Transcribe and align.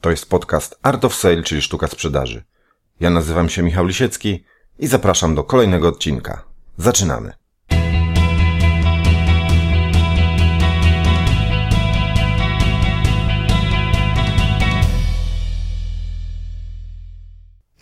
To 0.00 0.10
jest 0.10 0.28
podcast 0.28 0.78
Art 0.82 1.04
of 1.04 1.14
Sale, 1.14 1.42
czyli 1.42 1.62
sztuka 1.62 1.88
sprzedaży. 1.88 2.42
Ja 3.00 3.10
nazywam 3.10 3.48
się 3.48 3.62
Michał 3.62 3.86
Lisiecki 3.86 4.44
i 4.78 4.86
zapraszam 4.86 5.34
do 5.34 5.44
kolejnego 5.44 5.88
odcinka. 5.88 6.44
Zaczynamy. 6.76 7.32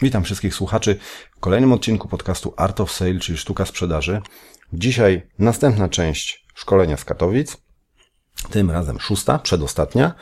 Witam 0.00 0.24
wszystkich 0.24 0.54
słuchaczy 0.54 0.98
w 1.36 1.40
kolejnym 1.40 1.72
odcinku 1.72 2.08
podcastu 2.08 2.54
Art 2.56 2.80
of 2.80 2.92
Sale, 2.92 3.18
czyli 3.18 3.38
sztuka 3.38 3.66
sprzedaży. 3.66 4.20
Dzisiaj 4.72 5.28
następna 5.38 5.88
część 5.88 6.46
szkolenia 6.54 6.96
z 6.96 7.04
Katowic. 7.04 7.56
Tym 8.50 8.70
razem 8.70 9.00
szósta, 9.00 9.38
przedostatnia. 9.38 10.14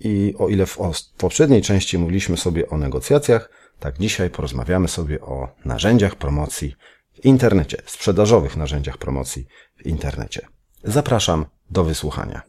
I 0.00 0.34
o 0.38 0.48
ile 0.48 0.66
w, 0.66 0.78
poprzedniej 1.18 1.62
części 1.62 1.98
mówiliśmy 1.98 2.36
sobie 2.36 2.68
o 2.68 2.76
negocjacjach, 2.76 3.50
tak 3.80 3.98
dzisiaj 3.98 4.30
porozmawiamy 4.30 4.88
sobie 4.88 5.20
o 5.20 5.48
narzędziach 5.64 6.14
promocji 6.14 6.74
w 7.14 7.24
internecie, 7.24 7.82
sprzedażowych 7.86 8.56
narzędziach 8.56 8.98
promocji 8.98 9.46
w 9.76 9.86
internecie. 9.86 10.46
Zapraszam 10.84 11.46
do 11.70 11.84
wysłuchania. 11.84 12.42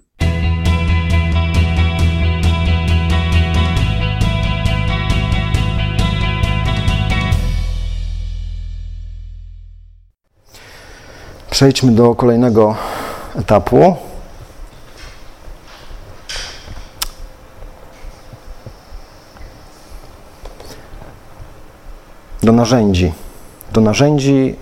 Przejdźmy 11.49 11.91
do 11.91 12.15
kolejnego 12.15 12.75
etapu. 13.35 14.08
Do 22.49 22.53
narzędzi. 22.53 23.13
Do 23.73 23.81
narzędzi, 23.81 24.55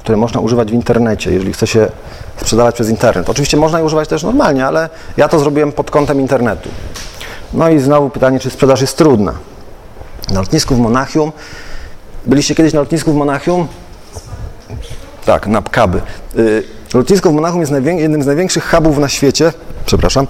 które 0.00 0.16
można 0.16 0.40
używać 0.40 0.70
w 0.70 0.74
internecie, 0.74 1.32
jeżeli 1.32 1.52
chce 1.52 1.66
się 1.66 1.88
sprzedawać 2.36 2.74
przez 2.74 2.88
internet. 2.88 3.30
Oczywiście 3.30 3.56
można 3.56 3.78
je 3.78 3.84
używać 3.84 4.08
też 4.08 4.22
normalnie, 4.22 4.66
ale 4.66 4.88
ja 5.16 5.28
to 5.28 5.38
zrobiłem 5.38 5.72
pod 5.72 5.90
kątem 5.90 6.20
internetu. 6.20 6.68
No 7.52 7.68
i 7.68 7.78
znowu 7.78 8.10
pytanie, 8.10 8.40
czy 8.40 8.50
sprzedaż 8.50 8.80
jest 8.80 8.96
trudna. 8.96 9.32
Na 10.30 10.40
lotnisku 10.40 10.74
w 10.74 10.78
Monachium. 10.78 11.32
Byliście 12.26 12.54
kiedyś 12.54 12.72
na 12.72 12.80
lotnisku 12.80 13.12
w 13.12 13.16
Monachium? 13.16 13.66
Tak, 15.24 15.46
na 15.46 15.62
Pkaby. 15.62 16.00
Lotnisko 16.94 17.30
w 17.30 17.34
Monachium 17.34 17.60
jest 17.60 17.72
jednym 17.84 18.22
z 18.22 18.26
największych 18.26 18.70
hubów 18.70 18.98
na 18.98 19.08
świecie, 19.08 19.52
przepraszam, 19.86 20.26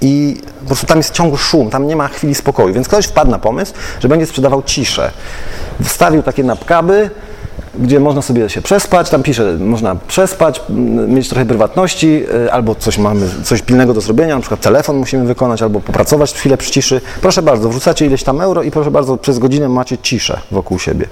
i 0.00 0.40
po 0.60 0.66
prostu 0.66 0.86
tam 0.86 0.98
jest 0.98 1.14
ciągły 1.14 1.38
szum, 1.38 1.70
tam 1.70 1.86
nie 1.86 1.96
ma 1.96 2.08
chwili 2.08 2.34
spokoju, 2.34 2.74
więc 2.74 2.88
ktoś 2.88 3.06
wpadł 3.06 3.30
na 3.30 3.38
pomysł, 3.38 3.72
że 4.00 4.08
będzie 4.08 4.26
sprzedawał 4.26 4.62
ciszę. 4.62 5.10
Wstawił 5.82 6.22
takie 6.22 6.44
napkaby, 6.44 7.10
gdzie 7.78 8.00
można 8.00 8.22
sobie 8.22 8.50
się 8.50 8.62
przespać, 8.62 9.10
tam 9.10 9.22
pisze, 9.22 9.56
można 9.58 9.96
przespać, 9.96 10.62
mieć 11.08 11.28
trochę 11.28 11.46
prywatności, 11.46 12.24
y, 12.46 12.52
albo 12.52 12.74
coś 12.74 12.98
mamy, 12.98 13.28
coś 13.44 13.62
pilnego 13.62 13.94
do 13.94 14.00
zrobienia, 14.00 14.34
na 14.34 14.40
przykład 14.40 14.60
telefon 14.60 14.96
musimy 14.96 15.24
wykonać, 15.24 15.62
albo 15.62 15.80
popracować 15.80 16.32
chwilę 16.32 16.56
przy 16.56 16.70
ciszy. 16.70 17.00
Proszę 17.20 17.42
bardzo, 17.42 17.68
wrzucacie 17.68 18.06
ileś 18.06 18.22
tam 18.22 18.40
euro 18.40 18.62
i 18.62 18.70
proszę 18.70 18.90
bardzo, 18.90 19.16
przez 19.16 19.38
godzinę 19.38 19.68
macie 19.68 19.98
ciszę 19.98 20.40
wokół 20.50 20.78
siebie. 20.78 21.06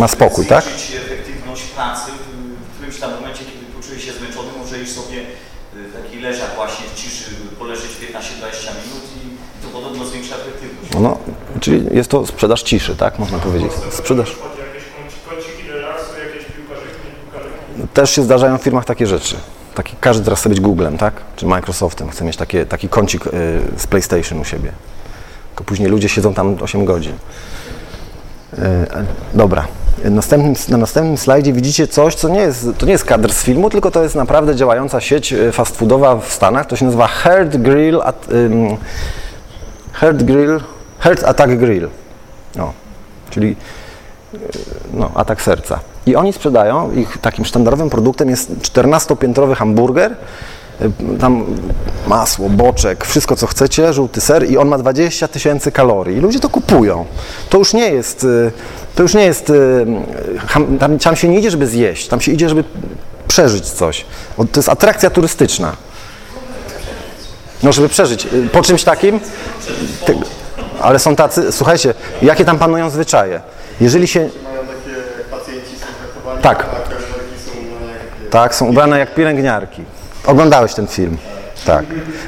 Ma 0.00 0.08
spokój, 0.08 0.46
tak? 0.46 0.64
efektywność 0.66 1.62
pracy 1.62 2.10
w 2.70 2.74
którymś 2.74 2.98
tam 2.98 3.10
momencie, 3.14 3.44
kiedy 3.44 3.64
poczuje 3.76 4.00
się 4.00 4.12
zmęczony, 4.12 4.48
może 4.58 4.82
iść 4.82 4.92
sobie 4.92 5.18
y, 5.18 6.02
taki 6.02 6.20
leżak 6.20 6.50
właśnie 6.56 6.86
w 6.94 6.94
ciszy, 6.94 7.30
poleżeć 7.58 7.90
15-20 7.90 7.96
minut 8.00 9.04
i 9.16 9.62
to 9.62 9.68
podobno 9.72 10.04
zwiększa 10.04 10.34
efektywność. 10.36 10.90
No, 11.00 11.18
czyli 11.60 11.96
jest 11.96 12.10
to 12.10 12.26
sprzedaż 12.26 12.62
ciszy, 12.62 12.96
tak? 12.96 13.18
Można 13.18 13.38
powiedzieć. 13.38 13.72
Sprzedaż. 13.90 14.36
Też 17.94 18.10
się 18.10 18.22
zdarzają 18.22 18.58
w 18.58 18.62
firmach 18.62 18.84
takie 18.84 19.06
rzeczy. 19.06 19.36
Taki, 19.74 19.96
każdy 20.00 20.24
teraz 20.24 20.40
chce 20.40 20.48
być 20.48 20.60
Googlem, 20.60 20.98
tak? 20.98 21.14
Czy 21.36 21.46
Microsoftem, 21.46 22.10
chce 22.10 22.24
mieć 22.24 22.36
takie, 22.36 22.66
taki 22.66 22.88
kącik 22.88 23.26
y, 23.26 23.30
z 23.76 23.86
PlayStation 23.86 24.40
u 24.40 24.44
siebie. 24.44 24.72
Tylko 25.48 25.64
później 25.64 25.88
ludzie 25.88 26.08
siedzą 26.08 26.34
tam 26.34 26.56
8 26.62 26.84
godzin. 26.84 27.14
Y, 28.58 28.86
dobra, 29.34 29.66
Następnym, 30.04 30.54
na 30.68 30.76
następnym 30.76 31.16
slajdzie 31.16 31.52
widzicie 31.52 31.88
coś, 31.88 32.14
co 32.14 32.28
nie 32.28 32.40
jest, 32.40 32.68
to 32.78 32.86
nie 32.86 32.92
jest 32.92 33.04
kadr 33.04 33.32
z 33.32 33.42
filmu, 33.42 33.70
tylko 33.70 33.90
to 33.90 34.02
jest 34.02 34.14
naprawdę 34.14 34.56
działająca 34.56 35.00
sieć 35.00 35.32
e, 35.32 35.52
fast 35.52 35.76
foodowa 35.76 36.16
w 36.16 36.32
Stanach. 36.32 36.66
To 36.66 36.76
się 36.76 36.84
nazywa 36.84 37.06
Herd 37.06 37.56
Grill, 37.56 38.00
at, 38.04 38.28
um, 38.32 38.76
Herd 39.92 40.22
Grill, 40.22 40.60
Herd 40.98 41.24
Attack 41.24 41.52
Grill. 41.52 41.88
O, 42.58 42.72
czyli 43.30 43.56
e, 44.34 44.38
no, 44.92 45.10
atak 45.14 45.42
serca. 45.42 45.80
I 46.06 46.16
oni 46.16 46.32
sprzedają, 46.32 46.92
ich 46.92 47.18
takim 47.18 47.44
sztandarowym 47.44 47.90
produktem 47.90 48.30
jest 48.30 48.50
14-piętrowy 48.50 49.54
hamburger, 49.54 50.12
e, 50.12 50.16
tam 51.20 51.44
masło, 52.06 52.48
boczek, 52.48 53.04
wszystko 53.04 53.36
co 53.36 53.46
chcecie, 53.46 53.92
żółty 53.92 54.20
ser 54.20 54.50
i 54.50 54.58
on 54.58 54.68
ma 54.68 54.78
20 54.78 55.28
tysięcy 55.28 55.72
kalorii. 55.72 56.16
I 56.16 56.20
ludzie 56.20 56.40
to 56.40 56.48
kupują. 56.48 57.06
To 57.50 57.58
już 57.58 57.74
nie 57.74 57.90
jest 57.90 58.26
to 58.94 59.02
już 59.02 59.14
nie 59.14 59.24
jest, 59.24 59.50
y, 59.50 59.86
tam, 60.78 60.98
tam 60.98 61.16
się 61.16 61.28
nie 61.28 61.38
idzie, 61.38 61.50
żeby 61.50 61.66
zjeść, 61.66 62.08
tam 62.08 62.20
się 62.20 62.32
idzie, 62.32 62.48
żeby 62.48 62.64
przeżyć 63.28 63.70
coś. 63.70 64.04
To 64.36 64.44
jest 64.56 64.68
atrakcja 64.68 65.10
turystyczna. 65.10 65.76
No, 67.62 67.72
żeby 67.72 67.88
przeżyć. 67.88 68.26
Y, 68.26 68.48
po 68.52 68.62
czymś 68.62 68.84
takim, 68.84 69.20
ale 70.80 70.98
są 70.98 71.16
tacy, 71.16 71.52
słuchajcie, 71.52 71.94
jakie 72.22 72.44
tam 72.44 72.58
panują 72.58 72.90
zwyczaje. 72.90 73.40
Jeżeli 73.80 74.08
się... 74.08 74.28
Tak. 76.42 76.66
Tak, 78.30 78.54
są 78.54 78.66
ubrane 78.66 78.98
jak 78.98 79.14
pielęgniarki. 79.14 79.84
Oglądałeś 80.30 80.74
ten 80.74 80.86
film. 80.86 81.16
Tak. 81.66 81.84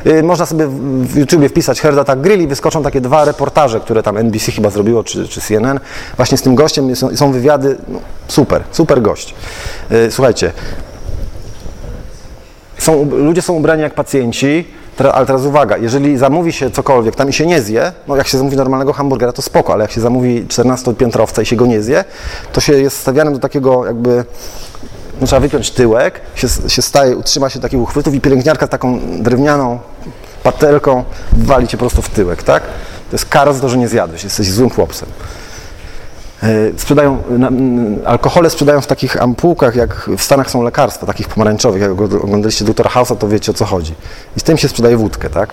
Y, 0.07 0.23
można 0.23 0.47
sobie 0.47 0.67
w 1.03 1.17
YouTubie 1.17 1.49
wpisać 1.49 1.81
Herd 1.81 1.99
Attack 1.99 2.21
Grill 2.21 2.41
i 2.41 2.47
wyskoczą 2.47 2.83
takie 2.83 3.01
dwa 3.01 3.25
reportaże, 3.25 3.81
które 3.81 4.03
tam 4.03 4.17
NBC 4.17 4.53
chyba 4.53 4.71
zrobiło, 4.71 5.05
czy, 5.05 5.29
czy 5.29 5.41
CNN. 5.41 5.81
Właśnie 6.17 6.39
z 6.39 6.43
tym 6.43 6.55
gościem 6.55 6.97
są, 6.97 7.17
są 7.17 7.33
wywiady. 7.33 7.77
No, 7.89 7.99
super, 8.29 8.63
super 8.71 9.03
gość. 9.03 9.35
Y, 9.93 10.11
słuchajcie, 10.11 10.53
są, 12.79 13.11
ludzie 13.11 13.43
są 13.43 13.53
ubrani 13.53 13.83
jak 13.83 13.95
pacjenci, 13.95 14.65
ale 15.13 15.27
teraz 15.27 15.45
uwaga, 15.45 15.77
jeżeli 15.77 16.19
zamówi 16.19 16.53
się 16.53 16.71
cokolwiek, 16.71 17.17
tam 17.17 17.29
i 17.29 17.33
się 17.33 17.47
nie 17.47 17.63
zje, 17.63 17.93
no 18.09 18.17
jak 18.17 18.29
się 18.29 18.39
zamówi 18.39 18.57
normalnego 18.57 18.93
hamburgera, 18.93 19.33
to 19.33 19.43
spoko, 19.43 19.73
ale 19.73 19.85
jak 19.85 19.91
się 19.91 20.01
zamówi 20.01 20.45
14-piętrowca 20.45 21.43
i 21.43 21.47
się 21.47 21.57
go 21.57 21.67
nie 21.67 21.83
zje, 21.83 22.05
to 22.53 22.61
się 22.61 22.73
jest 22.73 22.97
stawianym 22.97 23.35
do 23.35 23.41
takiego 23.41 23.87
jakby 23.87 24.25
trzeba 25.27 25.41
wypiąć 25.41 25.71
tyłek, 25.71 26.21
się, 26.35 26.49
się 26.69 26.83
staje, 26.83 27.17
utrzyma 27.17 27.51
się 27.51 27.61
takich 27.61 27.81
uchwytów 27.81 28.15
i 28.15 28.21
pielęgniarka 28.21 28.69
taką 28.69 29.01
drewnianą 29.23 29.79
patelką 30.43 31.05
wali 31.33 31.69
cię 31.69 31.77
prosto 31.77 32.03
w 32.03 32.09
tyłek, 32.09 32.43
tak? 32.43 32.63
To 33.11 33.15
jest 33.15 33.27
kara 33.27 33.53
za 33.53 33.61
to, 33.61 33.69
że 33.69 33.79
nie 33.79 33.89
zjadłeś, 33.89 34.25
jesteś 34.25 34.51
złym 34.51 34.71
chłopcem. 34.71 35.09
E, 36.43 36.49
sprzedają, 36.77 37.23
alkohole 38.05 38.51
sprzedają 38.51 38.81
w 38.81 38.87
takich 38.87 39.23
ampułkach, 39.23 39.77
jak 39.77 40.11
w 40.19 40.23
Stanach 40.23 40.51
są 40.51 40.63
lekarstwa, 40.63 41.07
takich 41.07 41.29
pomarańczowych. 41.29 41.83
Jak 41.83 41.91
oglądaliście 42.01 42.65
doktora 42.65 42.91
House'a, 42.91 43.17
to 43.17 43.29
wiecie 43.29 43.53
o 43.53 43.55
co 43.55 43.65
chodzi. 43.65 43.95
I 44.37 44.41
z 44.41 44.43
tym 44.43 44.57
się 44.57 44.69
sprzedaje 44.69 44.97
wódkę, 44.97 45.31
tak? 45.31 45.51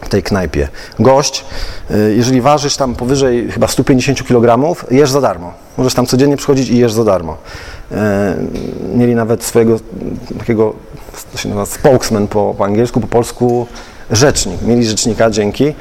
W 0.00 0.08
tej 0.08 0.22
knajpie. 0.22 0.68
Gość, 0.98 1.44
y, 1.90 2.14
jeżeli 2.16 2.40
ważysz 2.40 2.76
tam 2.76 2.94
powyżej 2.94 3.50
chyba 3.50 3.68
150 3.68 4.24
kg, 4.24 4.76
jesz 4.90 5.10
za 5.10 5.20
darmo. 5.20 5.52
Możesz 5.76 5.94
tam 5.94 6.06
codziennie 6.06 6.36
przychodzić 6.36 6.68
i 6.68 6.78
jesz 6.78 6.92
za 6.92 7.04
darmo. 7.04 7.36
Y, 7.92 7.96
mieli 8.94 9.14
nawet 9.14 9.44
swojego 9.44 9.80
takiego, 10.38 10.74
to 11.32 11.38
się 11.38 11.48
nazywa 11.48 11.66
spokesman 11.66 12.28
po, 12.28 12.54
po 12.58 12.64
angielsku, 12.64 13.00
po 13.00 13.06
polsku, 13.06 13.66
rzecznik. 14.10 14.62
Mieli 14.62 14.86
rzecznika, 14.86 15.30
dzięki, 15.30 15.74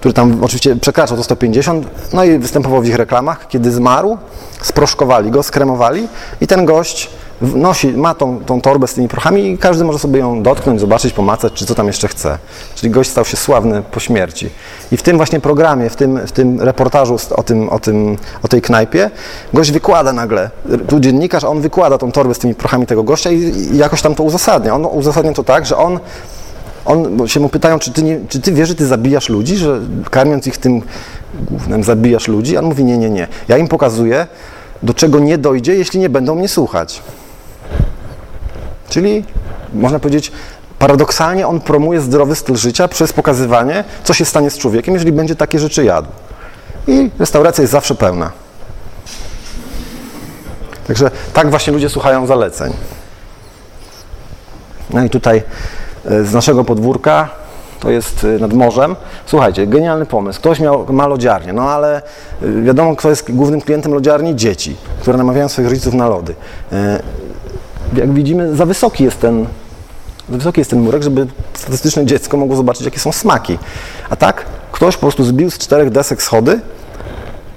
który 0.00 0.14
tam 0.14 0.44
oczywiście 0.44 0.76
przekraczał 0.76 1.16
to 1.16 1.24
150, 1.24 1.86
no 2.12 2.24
i 2.24 2.38
występował 2.38 2.82
w 2.82 2.86
ich 2.86 2.96
reklamach. 2.96 3.48
Kiedy 3.48 3.70
zmarł, 3.70 4.18
sproszkowali 4.62 5.30
go, 5.30 5.42
skremowali 5.42 6.08
i 6.40 6.46
ten 6.46 6.64
gość 6.64 7.10
nosi, 7.40 7.88
ma 7.88 8.14
tą, 8.14 8.40
tą 8.40 8.60
torbę 8.60 8.86
z 8.86 8.94
tymi 8.94 9.08
prochami 9.08 9.50
i 9.50 9.58
każdy 9.58 9.84
może 9.84 9.98
sobie 9.98 10.18
ją 10.18 10.42
dotknąć, 10.42 10.80
zobaczyć, 10.80 11.12
pomacać, 11.12 11.52
czy 11.52 11.66
co 11.66 11.74
tam 11.74 11.86
jeszcze 11.86 12.08
chce. 12.08 12.38
Czyli 12.74 12.90
gość 12.90 13.10
stał 13.10 13.24
się 13.24 13.36
sławny 13.36 13.82
po 13.82 14.00
śmierci. 14.00 14.50
I 14.92 14.96
w 14.96 15.02
tym 15.02 15.16
właśnie 15.16 15.40
programie, 15.40 15.90
w 15.90 15.96
tym, 15.96 16.26
w 16.26 16.32
tym 16.32 16.60
reportażu 16.60 17.16
o, 17.30 17.42
tym, 17.42 17.68
o, 17.68 17.78
tym, 17.78 18.16
o 18.42 18.48
tej 18.48 18.62
knajpie, 18.62 19.10
gość 19.54 19.72
wykłada 19.72 20.12
nagle, 20.12 20.50
tu 20.88 21.00
dziennikarz, 21.00 21.44
on 21.44 21.60
wykłada 21.60 21.98
tą 21.98 22.12
torbę 22.12 22.34
z 22.34 22.38
tymi 22.38 22.54
prochami 22.54 22.86
tego 22.86 23.02
gościa 23.02 23.30
i, 23.30 23.38
i 23.38 23.76
jakoś 23.76 24.02
tam 24.02 24.14
to 24.14 24.22
uzasadnia. 24.22 24.74
On 24.74 24.86
uzasadnia 24.86 25.32
to 25.32 25.44
tak, 25.44 25.66
że 25.66 25.76
on 25.76 26.00
on, 26.84 27.16
bo 27.16 27.28
się 27.28 27.40
mu 27.40 27.48
pytają, 27.48 27.78
czy 27.78 27.92
ty, 27.92 28.02
nie, 28.02 28.20
czy 28.28 28.40
ty 28.40 28.52
wiesz, 28.52 28.68
że 28.68 28.74
ty 28.74 28.86
zabijasz 28.86 29.28
ludzi, 29.28 29.56
że 29.56 29.80
karmiąc 30.10 30.46
ich 30.46 30.58
tym 30.58 30.82
głównym, 31.50 31.84
zabijasz 31.84 32.28
ludzi, 32.28 32.56
a 32.56 32.60
on 32.60 32.66
mówi 32.66 32.84
nie, 32.84 32.98
nie, 32.98 33.10
nie. 33.10 33.28
Ja 33.48 33.58
im 33.58 33.68
pokazuję, 33.68 34.26
do 34.82 34.94
czego 34.94 35.18
nie 35.18 35.38
dojdzie, 35.38 35.74
jeśli 35.74 36.00
nie 36.00 36.10
będą 36.10 36.34
mnie 36.34 36.48
słuchać. 36.48 37.02
Czyli 38.88 39.24
można 39.74 39.98
powiedzieć, 39.98 40.32
paradoksalnie 40.78 41.46
on 41.46 41.60
promuje 41.60 42.00
zdrowy 42.00 42.34
styl 42.34 42.56
życia 42.56 42.88
przez 42.88 43.12
pokazywanie, 43.12 43.84
co 44.04 44.14
się 44.14 44.24
stanie 44.24 44.50
z 44.50 44.58
człowiekiem, 44.58 44.94
jeżeli 44.94 45.12
będzie 45.12 45.36
takie 45.36 45.58
rzeczy 45.58 45.84
jadł. 45.84 46.08
I 46.86 47.10
restauracja 47.18 47.62
jest 47.62 47.72
zawsze 47.72 47.94
pełna. 47.94 48.30
Także 50.86 51.10
tak 51.32 51.50
właśnie 51.50 51.72
ludzie 51.72 51.88
słuchają 51.88 52.26
zaleceń. 52.26 52.72
No 54.90 55.04
i 55.04 55.10
tutaj 55.10 55.42
e, 56.04 56.24
z 56.24 56.32
naszego 56.32 56.64
podwórka, 56.64 57.28
to 57.80 57.90
jest 57.90 58.24
e, 58.24 58.38
nad 58.38 58.52
morzem. 58.52 58.96
Słuchajcie, 59.26 59.66
genialny 59.66 60.06
pomysł. 60.06 60.40
Ktoś 60.40 60.60
miał, 60.60 60.86
ma 60.92 61.06
lodziarnię, 61.06 61.52
no 61.52 61.70
ale 61.70 62.02
e, 62.42 62.62
wiadomo, 62.62 62.96
kto 62.96 63.10
jest 63.10 63.32
głównym 63.32 63.60
klientem 63.60 63.94
lodziarni? 63.94 64.36
Dzieci, 64.36 64.76
które 65.00 65.18
namawiają 65.18 65.48
swoich 65.48 65.68
rodziców 65.68 65.94
na 65.94 66.08
lody. 66.08 66.34
Jak 67.96 68.12
widzimy, 68.12 68.56
za 68.56 68.66
wysoki 68.66 69.04
jest 69.04 69.20
ten, 69.20 69.46
za 70.28 70.36
wysoki 70.36 70.60
jest 70.60 70.70
ten 70.70 70.80
murek, 70.80 71.02
żeby 71.02 71.26
statystyczne 71.54 72.06
dziecko 72.06 72.36
mogło 72.36 72.56
zobaczyć, 72.56 72.84
jakie 72.84 72.98
są 72.98 73.12
smaki. 73.12 73.58
A 74.10 74.16
tak, 74.16 74.46
ktoś 74.72 74.94
po 74.94 75.00
prostu 75.00 75.24
zbił 75.24 75.50
z 75.50 75.58
czterech 75.58 75.90
desek 75.90 76.22
schody 76.22 76.60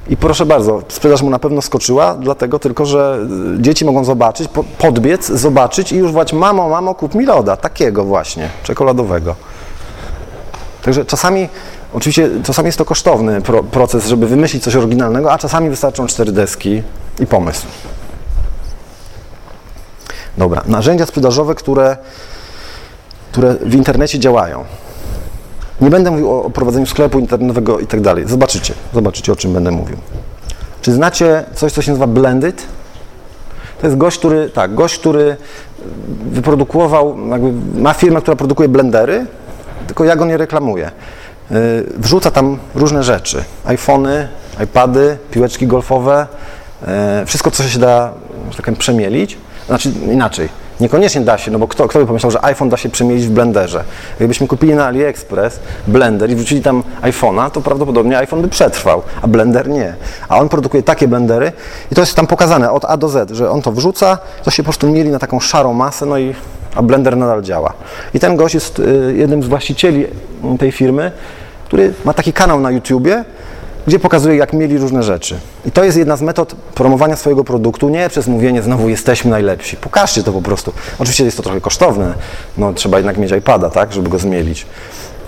i 0.09 0.17
proszę 0.17 0.45
bardzo, 0.45 0.81
sprzedaż 0.87 1.21
mu 1.21 1.29
na 1.29 1.39
pewno 1.39 1.61
skoczyła, 1.61 2.15
dlatego 2.15 2.59
tylko, 2.59 2.85
że 2.85 3.27
y, 3.57 3.61
dzieci 3.61 3.85
mogą 3.85 4.03
zobaczyć, 4.03 4.49
podbiec, 4.77 5.27
zobaczyć 5.27 5.91
i 5.91 5.95
już 5.95 6.11
wołać, 6.11 6.33
mamo, 6.33 6.69
mamo, 6.69 6.95
kup 6.95 7.15
mi 7.15 7.25
loda, 7.25 7.57
takiego 7.57 8.03
właśnie, 8.03 8.49
czekoladowego. 8.63 9.35
Także 10.81 11.05
czasami, 11.05 11.49
oczywiście, 11.93 12.29
czasami 12.43 12.65
jest 12.65 12.77
to 12.77 12.85
kosztowny 12.85 13.41
pro, 13.41 13.63
proces, 13.63 14.07
żeby 14.07 14.27
wymyślić 14.27 14.63
coś 14.63 14.75
oryginalnego, 14.75 15.31
a 15.31 15.37
czasami 15.37 15.69
wystarczą 15.69 16.07
cztery 16.07 16.31
deski 16.31 16.83
i 17.19 17.27
pomysł. 17.27 17.65
Dobra, 20.41 20.63
narzędzia 20.65 21.05
sprzedażowe, 21.05 21.55
które, 21.55 21.97
które 23.31 23.55
w 23.55 23.75
internecie 23.75 24.19
działają. 24.19 24.63
Nie 25.81 25.89
będę 25.89 26.11
mówił 26.11 26.31
o 26.31 26.49
prowadzeniu 26.49 26.85
sklepu 26.85 27.19
internetowego 27.19 27.79
i 27.79 27.87
tak 27.87 28.01
dalej. 28.01 28.27
Zobaczycie, 28.27 28.73
zobaczycie 28.93 29.31
o 29.31 29.35
czym 29.35 29.53
będę 29.53 29.71
mówił. 29.71 29.97
Czy 30.81 30.93
znacie 30.93 31.43
coś, 31.55 31.71
co 31.71 31.81
się 31.81 31.91
nazywa 31.91 32.07
blended? 32.07 32.63
To 33.81 33.87
jest 33.87 33.97
gość, 33.97 34.17
który, 34.17 34.49
tak, 34.49 34.75
gość, 34.75 34.99
który 34.99 35.37
wyprodukował, 36.31 37.17
ma 37.75 37.93
firmę, 37.93 38.21
która 38.21 38.35
produkuje 38.35 38.69
blendery, 38.69 39.25
tylko 39.87 40.03
ja 40.03 40.15
go 40.15 40.25
nie 40.25 40.37
reklamuję. 40.37 40.91
Y, 41.51 41.85
wrzuca 41.97 42.31
tam 42.31 42.57
różne 42.75 43.03
rzeczy. 43.03 43.43
iPhony, 43.65 44.27
iPady, 44.63 45.17
piłeczki 45.31 45.67
golfowe, 45.67 46.27
y, 47.21 47.25
wszystko, 47.25 47.51
co 47.51 47.63
się 47.63 47.79
da, 47.79 48.13
że 48.49 48.57
tak 48.57 48.65
powiem, 48.65 48.79
przemielić. 48.79 49.37
Znaczy 49.67 49.91
inaczej, 50.11 50.49
Niekoniecznie 50.81 51.21
da 51.21 51.37
się, 51.37 51.51
no 51.51 51.59
bo 51.59 51.67
kto, 51.67 51.87
kto 51.87 51.99
by 51.99 52.05
pomyślał, 52.05 52.31
że 52.31 52.45
iPhone 52.45 52.69
da 52.69 52.77
się 52.77 52.89
przemielić 52.89 53.25
w 53.25 53.29
blenderze? 53.29 53.83
Jakbyśmy 54.19 54.47
kupili 54.47 54.73
na 54.73 54.85
AliExpress 54.85 55.59
blender 55.87 56.29
i 56.29 56.35
wrzucili 56.35 56.61
tam 56.61 56.83
iPhone'a, 57.01 57.51
to 57.51 57.61
prawdopodobnie 57.61 58.17
iPhone 58.17 58.41
by 58.41 58.47
przetrwał, 58.47 59.01
a 59.21 59.27
blender 59.27 59.69
nie. 59.69 59.95
A 60.29 60.39
on 60.39 60.49
produkuje 60.49 60.83
takie 60.83 61.07
blendery 61.07 61.51
i 61.91 61.95
to 61.95 62.01
jest 62.01 62.15
tam 62.15 62.27
pokazane 62.27 62.71
od 62.71 62.85
A 62.85 62.97
do 62.97 63.09
Z, 63.09 63.31
że 63.31 63.49
on 63.49 63.61
to 63.61 63.71
wrzuca, 63.71 64.17
to 64.43 64.51
się 64.51 64.63
po 64.63 64.67
prostu 64.67 64.87
mieli 64.89 65.09
na 65.09 65.19
taką 65.19 65.39
szarą 65.39 65.73
masę, 65.73 66.05
no 66.05 66.17
i 66.17 66.35
a 66.75 66.81
blender 66.81 67.17
nadal 67.17 67.41
działa. 67.41 67.73
I 68.13 68.19
ten 68.19 68.35
gość 68.35 68.53
jest 68.53 68.79
y, 68.79 69.13
jednym 69.17 69.43
z 69.43 69.47
właścicieli 69.47 70.07
tej 70.59 70.71
firmy, 70.71 71.11
który 71.65 71.93
ma 72.05 72.13
taki 72.13 72.33
kanał 72.33 72.59
na 72.59 72.71
YouTubie, 72.71 73.25
gdzie 73.87 73.99
pokazuje, 73.99 74.35
jak 74.35 74.53
mieli 74.53 74.77
różne 74.77 75.03
rzeczy. 75.03 75.39
I 75.65 75.71
to 75.71 75.83
jest 75.83 75.97
jedna 75.97 76.17
z 76.17 76.21
metod 76.21 76.55
promowania 76.55 77.15
swojego 77.15 77.43
produktu, 77.43 77.89
nie 77.89 78.09
przez 78.09 78.27
mówienie 78.27 78.61
znowu 78.61 78.89
jesteśmy 78.89 79.31
najlepsi. 79.31 79.77
Pokażcie 79.77 80.23
to 80.23 80.31
po 80.31 80.41
prostu. 80.41 80.73
Oczywiście 80.99 81.25
jest 81.25 81.37
to 81.37 81.43
trochę 81.43 81.61
kosztowne, 81.61 82.13
no 82.57 82.73
trzeba 82.73 82.97
jednak 82.97 83.17
mieć 83.17 83.31
iPada, 83.31 83.69
tak, 83.69 83.93
żeby 83.93 84.09
go 84.09 84.19
zmielić. 84.19 84.65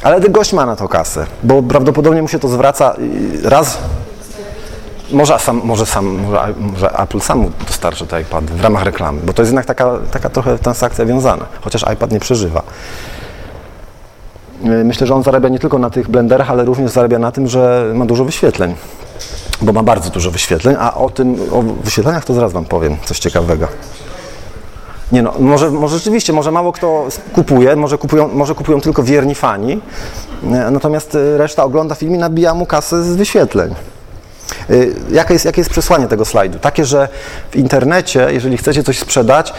Ale 0.04 0.22
ten 0.22 0.32
gość 0.32 0.54
ma 0.54 0.66
na 0.66 0.76
to 0.76 0.88
kasę, 0.88 1.26
bo 1.44 1.64
prawdopodobnie 1.64 2.22
mu 2.22 2.28
się 2.28 2.40
to 2.40 2.48
zwraca 2.48 2.96
raz, 3.44 3.78
może 5.12 5.40
sam, 5.40 5.62
może 5.64 5.86
sam, 5.86 6.20
może, 6.60 7.00
Apple 7.00 7.20
sam 7.20 7.52
dostarczy 7.68 8.08
te 8.08 8.22
iPady 8.22 8.54
w 8.54 8.62
ramach 8.62 8.84
reklamy, 8.84 9.22
bo 9.24 9.34
to 9.34 9.42
jest 9.42 9.52
jednak 9.52 9.66
taka, 9.66 9.92
taka 10.12 10.30
trochę 10.30 10.58
transakcja 10.60 11.06
wiązana, 11.06 11.46
chociaż 11.62 11.86
iPad 11.94 12.12
nie 12.12 12.20
przeżywa. 12.20 12.64
E, 14.64 14.84
myślę, 14.84 15.08
że 15.08 15.16
on 15.16 15.24
zarabia 15.24 15.50
nie 15.50 15.60
tylko 15.60 15.80
na 15.80 15.90
tych 15.90 16.10
blenderach, 16.10 16.52
ale 16.52 16.66
również 16.66 16.92
zarabia 16.92 17.20
na 17.20 17.32
tym, 17.32 17.48
że 17.48 17.92
ma 17.96 18.06
dużo 18.06 18.26
wyświetleń. 18.26 18.76
Bo 19.62 19.74
ma 19.74 19.84
bardzo 19.84 20.10
dużo 20.10 20.32
wyświetleń, 20.32 20.76
a 20.80 20.94
o 20.94 21.10
tym, 21.10 21.36
o 21.52 21.62
wyświetleniach 21.62 22.26
to 22.26 22.34
zaraz 22.34 22.54
Wam 22.54 22.66
powiem 22.66 22.98
coś 23.06 23.20
ciekawego. 23.20 23.68
Nie 25.12 25.22
no, 25.22 25.34
może, 25.40 25.72
może 25.72 25.98
rzeczywiście, 25.98 26.34
może 26.34 26.52
mało 26.52 26.72
kto 26.72 27.08
kupuje, 27.34 27.76
może 27.76 27.98
kupują, 27.98 28.28
może 28.28 28.56
kupują 28.56 28.82
tylko 28.82 29.04
wierni 29.04 29.36
fani, 29.36 29.82
e, 30.44 30.48
natomiast 30.72 31.16
e, 31.16 31.38
reszta 31.38 31.64
ogląda 31.64 31.96
film 31.96 32.16
i 32.16 32.18
nabija 32.18 32.54
mu 32.54 32.66
kasę 32.66 33.04
z 33.04 33.16
wyświetleń. 33.16 33.76
Jakie 35.12 35.34
jest, 35.34 35.46
jakie 35.46 35.62
jest 35.62 35.72
przesłanie 35.72 36.08
tego 36.08 36.26
slajdu? 36.26 36.60
Takie, 36.60 36.86
że 36.86 37.08
w 37.52 37.56
internecie, 37.56 38.28
jeżeli 38.32 38.58
chcecie 38.58 38.84
coś 38.84 39.00
sprzedać, 39.00 39.54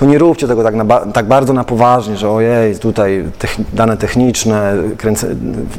to 0.00 0.06
nie 0.06 0.18
róbcie 0.18 0.48
tego 0.48 0.62
tak, 0.62 0.74
na, 0.74 0.84
tak 1.00 1.26
bardzo 1.26 1.52
na 1.52 1.64
poważnie, 1.64 2.16
że 2.16 2.30
ojej, 2.30 2.76
tutaj 2.76 3.24
dane 3.72 3.96
techniczne, 3.96 4.74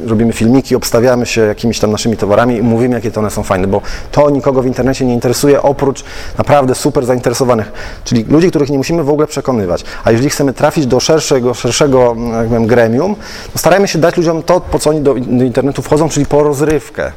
robimy 0.08 0.34
filmiki, 0.34 0.76
obstawiamy 0.76 1.26
się 1.26 1.42
jakimiś 1.42 1.80
tam 1.80 1.92
naszymi 1.92 2.18
towarami 2.18 2.56
i 2.58 2.62
mówimy, 2.62 2.96
jakie 2.96 3.12
to 3.12 3.20
one 3.20 3.32
są 3.32 3.44
fajne, 3.44 3.68
bo 3.68 3.82
to 4.12 4.30
nikogo 4.30 4.62
w 4.62 4.66
internecie 4.66 5.06
nie 5.06 5.14
interesuje, 5.14 5.62
oprócz 5.62 6.04
naprawdę 6.38 6.76
super 6.76 7.06
zainteresowanych, 7.06 7.72
czyli 8.04 8.24
ludzi, 8.24 8.50
których 8.50 8.70
nie 8.70 8.78
musimy 8.78 9.04
w 9.04 9.10
ogóle 9.10 9.28
przekonywać. 9.28 9.84
A 10.04 10.12
jeżeli 10.12 10.30
chcemy 10.30 10.54
trafić 10.54 10.86
do 10.86 11.00
szerszego, 11.00 11.54
szerszego 11.54 12.16
jak 12.34 12.50
wiem, 12.50 12.68
gremium, 12.68 13.16
to 13.54 13.60
starajmy 13.60 13.88
się 13.88 14.00
dać 14.00 14.18
ludziom 14.18 14.44
to, 14.44 14.60
po 14.60 14.80
co 14.80 14.90
oni 14.90 15.02
do, 15.02 15.14
do 15.14 15.44
internetu 15.44 15.82
wchodzą, 15.82 16.10
czyli 16.10 16.26
po 16.26 16.44
rozrywkę. 16.44 17.12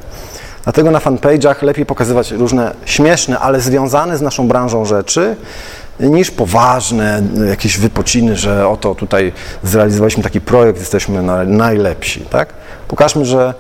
Dlatego 0.65 0.91
na 0.91 0.99
fanpage'ach 0.99 1.63
lepiej 1.63 1.87
pokazywać 1.87 2.31
różne 2.31 2.75
śmieszne, 2.85 3.39
ale 3.39 3.61
związane 3.61 4.19
z 4.19 4.23
naszą 4.23 4.49
branżą 4.49 4.85
rzeczy, 4.85 5.37
niż 6.01 6.31
poważne 6.31 7.23
jakieś 7.49 7.79
wypociny, 7.79 8.37
że 8.37 8.69
oto 8.69 8.95
tutaj 8.95 9.33
zrealizowaliśmy 9.63 10.23
taki 10.23 10.41
projekt, 10.41 10.79
jesteśmy 10.79 11.23
najlepsi, 11.47 12.21
tak? 12.21 12.49
Pokażmy, 12.89 13.25
że 13.25 13.55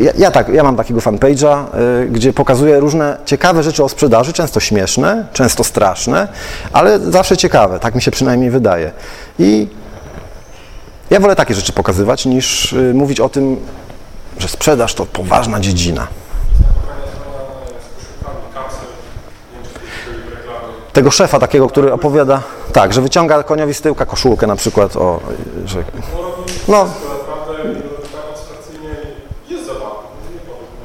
ja, 0.00 0.12
ja, 0.18 0.30
tak, 0.30 0.48
ja 0.48 0.62
mam 0.62 0.76
takiego 0.76 1.00
fanpage'a, 1.00 1.64
y, 2.04 2.08
gdzie 2.08 2.32
pokazuję 2.32 2.80
różne 2.80 3.18
ciekawe 3.24 3.62
rzeczy 3.62 3.84
o 3.84 3.88
sprzedaży, 3.88 4.32
często 4.32 4.60
śmieszne, 4.60 5.26
często 5.32 5.64
straszne, 5.64 6.28
ale 6.72 6.98
zawsze 6.98 7.36
ciekawe, 7.36 7.78
tak 7.78 7.94
mi 7.94 8.02
się 8.02 8.10
przynajmniej 8.10 8.50
wydaje. 8.50 8.92
I 9.38 9.68
ja 11.10 11.20
wolę 11.20 11.36
takie 11.36 11.54
rzeczy 11.54 11.72
pokazywać, 11.72 12.26
niż 12.26 12.72
y, 12.72 12.94
mówić 12.94 13.20
o 13.20 13.28
tym, 13.28 13.56
że 14.38 14.48
sprzedaż 14.48 14.94
to 14.94 15.06
poważna 15.06 15.60
dziedzina. 15.60 16.06
Tego 20.94 21.10
szefa 21.10 21.38
takiego, 21.38 21.68
który 21.68 21.92
opowiada, 21.92 22.42
tak, 22.72 22.92
że 22.92 23.00
wyciąga 23.02 23.42
koniowi 23.42 23.74
z 23.74 23.80
tyłka 23.80 24.06
koszulkę 24.06 24.46
na 24.46 24.56
przykład, 24.56 24.96
o, 24.96 25.20
że... 25.66 25.84
No, 26.68 26.86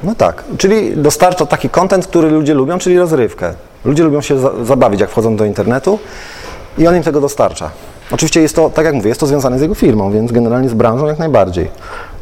no 0.02 0.14
tak, 0.14 0.44
czyli 0.58 0.96
dostarcza 0.96 1.46
taki 1.46 1.70
content, 1.70 2.06
który 2.06 2.30
ludzie 2.30 2.54
lubią, 2.54 2.78
czyli 2.78 2.98
rozrywkę. 2.98 3.54
Ludzie 3.84 4.04
lubią 4.04 4.20
się 4.20 4.38
za 4.38 4.64
zabawić, 4.64 5.00
jak 5.00 5.10
wchodzą 5.10 5.36
do 5.36 5.44
internetu 5.44 5.98
i 6.78 6.86
on 6.86 6.96
im 6.96 7.02
tego 7.02 7.20
dostarcza. 7.20 7.70
Oczywiście 8.10 8.40
jest 8.40 8.56
to, 8.56 8.70
tak 8.70 8.84
jak 8.84 8.94
mówię, 8.94 9.08
jest 9.08 9.20
to 9.20 9.26
związane 9.26 9.58
z 9.58 9.62
jego 9.62 9.74
firmą, 9.74 10.12
więc 10.12 10.32
generalnie 10.32 10.68
z 10.68 10.74
branżą 10.74 11.06
jak 11.06 11.18
najbardziej. 11.18 11.70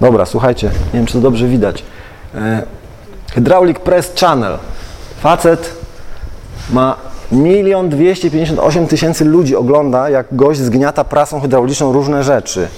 Dobra, 0.00 0.26
słuchajcie, 0.26 0.66
nie 0.66 0.92
wiem, 0.94 1.06
czy 1.06 1.12
to 1.12 1.20
dobrze 1.20 1.46
widać. 1.46 1.84
E, 2.34 2.62
Hydraulic 3.32 3.78
Press 3.78 4.12
Channel. 4.20 4.58
Facet 5.20 5.72
ma 6.70 6.96
Milion 7.32 7.88
dwieście 7.88 8.30
pięćdziesiąt 8.30 8.60
osiem 8.60 8.86
tysięcy 8.86 9.24
ludzi 9.24 9.56
ogląda, 9.56 10.10
jak 10.10 10.26
gość 10.32 10.60
zgniata 10.60 11.04
prasą 11.04 11.40
hydrauliczną 11.40 11.92
różne 11.92 12.24
rzeczy. 12.24 12.68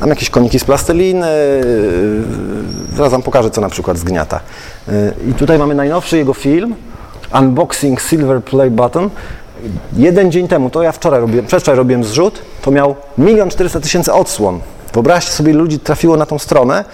Mam 0.00 0.10
jakieś 0.10 0.30
koniki 0.30 0.58
z 0.58 0.64
plasteliny, 0.64 1.26
yy, 2.90 2.96
zaraz 2.96 3.12
wam 3.12 3.22
pokażę, 3.22 3.50
co 3.50 3.60
na 3.60 3.68
przykład 3.68 3.98
zgniata. 3.98 4.40
Yy, 4.88 5.14
I 5.30 5.34
tutaj 5.34 5.58
mamy 5.58 5.74
najnowszy 5.74 6.16
jego 6.16 6.34
film, 6.34 6.74
Unboxing 7.38 8.00
Silver 8.00 8.42
Play 8.42 8.70
Button. 8.70 9.10
Jeden 9.96 10.32
dzień 10.32 10.48
temu, 10.48 10.70
to 10.70 10.82
ja 10.82 10.92
wczoraj 10.92 11.20
robiłem, 11.20 11.46
przedwczoraj 11.46 11.78
robiłem 11.78 12.04
zrzut, 12.04 12.42
to 12.62 12.70
miał 12.70 12.94
milion 13.18 13.50
czterysta 13.50 13.80
tysięcy 13.80 14.12
odsłon. 14.12 14.60
Wyobraźcie 14.92 15.32
sobie, 15.32 15.52
ludzi 15.52 15.78
trafiło 15.78 16.16
na 16.16 16.26
tą 16.26 16.38
stronę. 16.38 16.84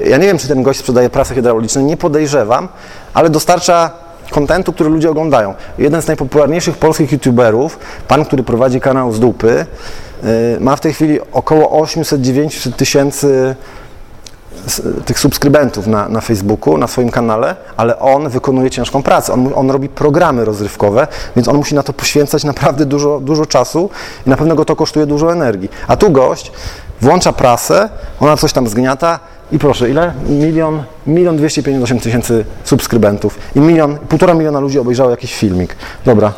Ja 0.00 0.16
nie 0.16 0.26
wiem, 0.26 0.38
czy 0.38 0.48
ten 0.48 0.62
gość 0.62 0.78
sprzedaje 0.78 1.10
prasę 1.10 1.34
hydrauliczną, 1.34 1.82
nie 1.82 1.96
podejrzewam, 1.96 2.68
ale 3.14 3.30
dostarcza 3.30 4.05
kontentu, 4.30 4.72
który 4.72 4.90
ludzie 4.90 5.10
oglądają. 5.10 5.54
Jeden 5.78 6.02
z 6.02 6.06
najpopularniejszych 6.06 6.78
polskich 6.78 7.12
youtuberów, 7.12 7.78
pan, 8.08 8.24
który 8.24 8.42
prowadzi 8.42 8.80
kanał 8.80 9.12
z 9.12 9.20
dupy, 9.20 9.66
y, 10.24 10.60
ma 10.60 10.76
w 10.76 10.80
tej 10.80 10.92
chwili 10.92 11.18
około 11.32 11.84
800-900 11.84 12.72
tysięcy 12.72 13.56
tych 15.04 15.18
subskrybentów 15.18 15.86
na, 15.86 16.08
na 16.08 16.20
Facebooku, 16.20 16.78
na 16.78 16.86
swoim 16.86 17.10
kanale, 17.10 17.56
ale 17.76 17.98
on 17.98 18.28
wykonuje 18.28 18.70
ciężką 18.70 19.02
pracę. 19.02 19.32
On, 19.32 19.52
on 19.54 19.70
robi 19.70 19.88
programy 19.88 20.44
rozrywkowe, 20.44 21.08
więc 21.36 21.48
on 21.48 21.56
musi 21.56 21.74
na 21.74 21.82
to 21.82 21.92
poświęcać 21.92 22.44
naprawdę 22.44 22.86
dużo, 22.86 23.20
dużo 23.20 23.46
czasu 23.46 23.90
i 24.26 24.30
na 24.30 24.36
pewno 24.36 24.54
go 24.54 24.64
to 24.64 24.76
kosztuje 24.76 25.06
dużo 25.06 25.32
energii. 25.32 25.70
A 25.88 25.96
tu 25.96 26.10
gość 26.10 26.52
włącza 27.00 27.32
prasę, 27.32 27.88
ona 28.20 28.36
coś 28.36 28.52
tam 28.52 28.68
zgniata 28.68 29.20
i 29.52 29.58
proszę, 29.58 29.90
ile? 29.90 30.12
Milion, 30.28 30.82
milion 31.06 31.36
dwieście 31.36 31.62
pięćdziesiąt 31.62 32.02
tysięcy 32.02 32.44
subskrybentów 32.64 33.38
i 33.54 33.60
milion, 33.60 33.98
półtora 33.98 34.34
miliona 34.34 34.60
ludzi 34.60 34.78
obejrzało 34.78 35.10
jakiś 35.10 35.34
filmik. 35.34 35.76
Dobra, 36.04 36.32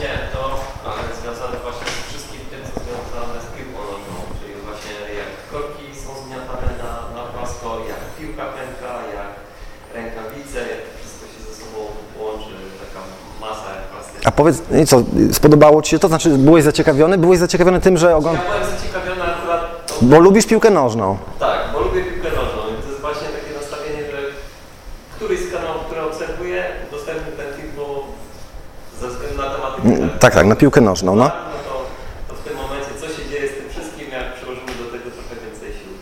Nie, 0.00 0.04
to 0.32 0.40
ale 0.84 1.02
związane 1.22 1.56
właśnie 1.62 1.86
z 1.86 2.08
wszystkim 2.10 2.40
tym, 2.50 2.60
co 2.64 2.80
związane 2.80 3.36
z 3.44 3.48
piłką 3.56 3.80
nożną, 3.92 4.14
czyli 4.40 4.52
właśnie 4.66 4.92
jak 5.20 5.30
korki 5.52 5.84
są 6.04 6.10
zmiatane 6.26 6.70
na, 6.84 6.92
na 7.18 7.22
płasko, 7.32 7.68
jak 7.92 8.00
piłka 8.18 8.44
pęka, 8.56 8.92
jak 9.18 9.30
rękawice, 9.96 10.58
jak 10.72 10.80
to 10.86 10.90
wszystko 11.00 11.24
się 11.32 11.40
ze 11.48 11.54
sobą 11.60 11.78
łączy, 12.20 12.52
taka 12.84 13.00
masa 13.44 13.70
plastyczna. 13.92 14.28
a 14.28 14.30
powiedz, 14.38 14.56
i 14.82 14.86
co, 14.86 14.96
spodobało 15.32 15.82
Ci 15.82 15.90
się 15.90 15.98
to? 15.98 16.08
Znaczy, 16.08 16.28
byłeś 16.30 16.64
zaciekawiony? 16.64 17.18
Byłeś 17.18 17.38
zaciekawiony 17.38 17.80
tym, 17.80 17.96
że 18.02 18.06
Ja 18.10 18.16
oglądasz... 18.16 18.44
byłem 18.46 18.64
zaciekawiony 18.76 19.22
akurat, 19.34 19.62
Bo 20.02 20.18
lubisz 20.20 20.46
piłkę 20.46 20.70
nożną. 20.70 21.18
tak, 21.40 21.58
bo 21.72 21.78
lubię 21.80 22.00
piłkę 22.04 22.28
nożną 22.28 22.60
i 22.72 22.82
to 22.82 22.88
jest 22.88 23.00
właśnie 23.00 23.28
takie 23.36 23.52
nastawienie, 23.60 24.02
że 24.12 24.18
któryś 25.16 25.40
z 25.40 25.52
kanałów, 25.52 25.82
który 25.86 26.00
obserwuję, 26.02 26.64
udostępnił 26.88 27.32
ten 27.36 27.46
film, 27.56 27.68
bo 27.76 27.84
ze 29.00 29.08
względu 29.08 29.36
na 29.42 29.48
tematykę, 29.54 29.88
Mm, 29.88 30.07
Tak, 30.20 30.34
tak, 30.34 30.46
na 30.46 30.56
piłkę 30.56 30.80
nożną, 30.80 31.16
no. 31.16 31.30
to, 31.30 31.34
to 32.28 32.34
w 32.34 32.44
tym 32.48 32.56
momencie 32.56 32.86
co 33.00 33.06
się 33.06 33.28
dzieje 33.30 33.48
z 33.48 33.52
tym 33.56 33.70
wszystkim, 33.70 34.06
jak 34.12 34.34
przyłożymy 34.34 34.66
do 34.66 34.84
tego 34.98 35.10
trochę 35.10 35.46
więcej 35.50 35.68
sił. 35.68 35.92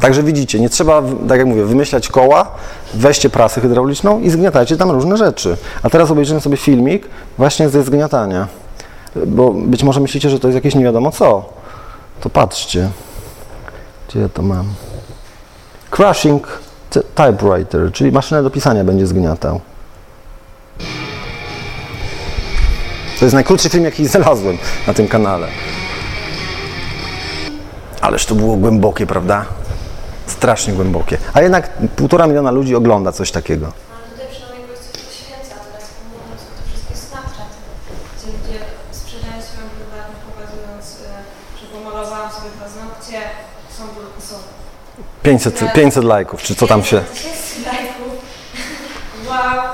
Także 0.00 0.22
widzicie, 0.22 0.60
nie 0.60 0.68
trzeba, 0.68 1.02
tak 1.28 1.38
jak 1.38 1.46
mówię, 1.46 1.64
wymyślać 1.64 2.08
koła, 2.08 2.50
weźcie 2.94 3.30
prasę 3.30 3.60
hydrauliczną 3.60 4.20
i 4.20 4.30
zgniatajcie 4.30 4.76
tam 4.76 4.90
różne 4.90 5.16
rzeczy. 5.16 5.56
A 5.82 5.90
teraz 5.90 6.10
obejrzymy 6.10 6.40
sobie 6.40 6.56
filmik 6.56 7.08
właśnie 7.38 7.68
ze 7.68 7.82
zgniatania. 7.82 8.48
Bo 9.26 9.50
być 9.52 9.82
może 9.82 10.00
myślicie, 10.00 10.30
że 10.30 10.38
to 10.38 10.48
jest 10.48 10.54
jakieś 10.54 10.74
nie 10.74 10.84
wiadomo 10.84 11.10
co. 11.12 11.44
To 12.20 12.30
patrzcie. 12.30 12.90
Gdzie 14.08 14.20
ja 14.20 14.28
to 14.28 14.42
mam? 14.42 14.66
Crushing 15.90 16.46
ty- 16.90 17.02
typewriter, 17.14 17.92
czyli 17.92 18.12
maszynę 18.12 18.42
do 18.42 18.50
pisania 18.50 18.84
będzie 18.84 19.06
zgniatał. 19.06 19.60
To 23.18 23.24
jest 23.24 23.34
najkrótszy 23.34 23.68
film, 23.68 23.84
jaki 23.84 24.06
znalazłem 24.08 24.58
na 24.86 24.94
tym 24.94 25.08
kanale. 25.08 25.48
Ależ 28.00 28.26
to 28.26 28.34
było 28.34 28.56
głębokie, 28.56 29.06
prawda? 29.06 29.44
Strasznie 30.26 30.72
głębokie. 30.72 31.18
A 31.34 31.42
jednak 31.42 31.70
półtora 31.96 32.26
miliona 32.26 32.50
ludzi 32.50 32.74
ogląda 32.74 33.12
coś 33.12 33.30
takiego. 33.30 33.72
Są, 43.70 43.84
są 44.28 44.34
500, 45.22 45.72
500 45.74 46.04
lajków, 46.04 46.42
czy 46.42 46.54
co 46.54 46.66
tam 46.66 46.84
się... 46.84 47.00
tysięcy 47.00 47.60
lajków. 47.66 48.24
Wow, 49.28 49.64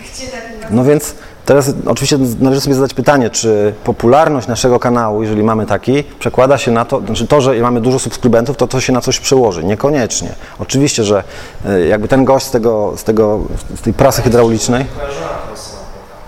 gdzie 0.00 0.26
tak? 0.26 0.42
No 0.70 0.84
więc 0.84 1.14
teraz 1.48 1.72
oczywiście 1.86 2.18
należy 2.40 2.60
sobie 2.60 2.74
zadać 2.74 2.94
pytanie, 2.94 3.30
czy 3.30 3.74
popularność 3.84 4.48
naszego 4.48 4.78
kanału, 4.78 5.22
jeżeli 5.22 5.42
mamy 5.42 5.66
taki, 5.66 6.04
przekłada 6.18 6.58
się 6.58 6.70
na 6.70 6.84
to, 6.84 7.00
znaczy 7.00 7.26
to, 7.26 7.40
że 7.40 7.54
mamy 7.54 7.80
dużo 7.80 7.98
subskrybentów, 7.98 8.56
to 8.56 8.66
to 8.66 8.80
się 8.80 8.92
na 8.92 9.00
coś 9.00 9.20
przełoży. 9.20 9.64
Niekoniecznie. 9.64 10.34
Oczywiście, 10.58 11.04
że 11.04 11.22
y, 11.66 11.86
jakby 11.86 12.08
ten 12.08 12.24
gość 12.24 12.46
z, 12.46 12.50
tego, 12.50 12.92
z, 12.96 13.04
tego, 13.04 13.40
z 13.76 13.80
tej 13.80 13.92
prasy 13.92 14.22
hydraulicznej, 14.22 14.84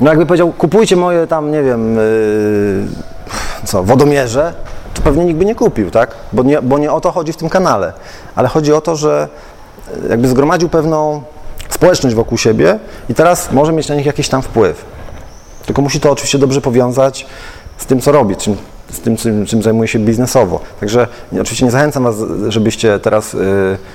no 0.00 0.10
jakby 0.10 0.26
powiedział, 0.26 0.52
kupujcie 0.52 0.96
moje 0.96 1.26
tam, 1.26 1.52
nie 1.52 1.62
wiem, 1.62 1.96
yy, 1.96 2.02
co, 3.64 3.82
wodomierze, 3.82 4.54
to 4.94 5.02
pewnie 5.02 5.24
nikt 5.24 5.38
by 5.38 5.44
nie 5.44 5.54
kupił, 5.54 5.90
tak? 5.90 6.14
Bo 6.32 6.42
nie, 6.42 6.62
bo 6.62 6.78
nie 6.78 6.92
o 6.92 7.00
to 7.00 7.12
chodzi 7.12 7.32
w 7.32 7.36
tym 7.36 7.48
kanale. 7.48 7.92
Ale 8.36 8.48
chodzi 8.48 8.72
o 8.72 8.80
to, 8.80 8.96
że 8.96 9.28
yy, 10.02 10.08
jakby 10.08 10.28
zgromadził 10.28 10.68
pewną 10.68 11.22
społeczność 11.68 12.16
wokół 12.16 12.38
siebie 12.38 12.78
i 13.08 13.14
teraz 13.14 13.52
może 13.52 13.72
mieć 13.72 13.88
na 13.88 13.94
nich 13.94 14.06
jakiś 14.06 14.28
tam 14.28 14.42
wpływ. 14.42 14.99
Tylko 15.66 15.82
musi 15.82 16.00
to 16.00 16.10
oczywiście 16.10 16.38
dobrze 16.38 16.60
powiązać 16.60 17.26
z 17.78 17.86
tym, 17.86 18.00
co 18.00 18.12
robi, 18.12 18.36
czym, 18.36 18.56
z 18.92 19.00
tym, 19.00 19.16
czym, 19.16 19.46
czym 19.46 19.62
zajmuje 19.62 19.88
się 19.88 19.98
biznesowo. 19.98 20.60
Także 20.80 21.06
nie, 21.32 21.40
oczywiście 21.40 21.64
nie 21.64 21.70
zachęcam 21.70 22.02
Was, 22.02 22.16
żebyście 22.48 22.98
teraz 22.98 23.34
y, 23.34 23.38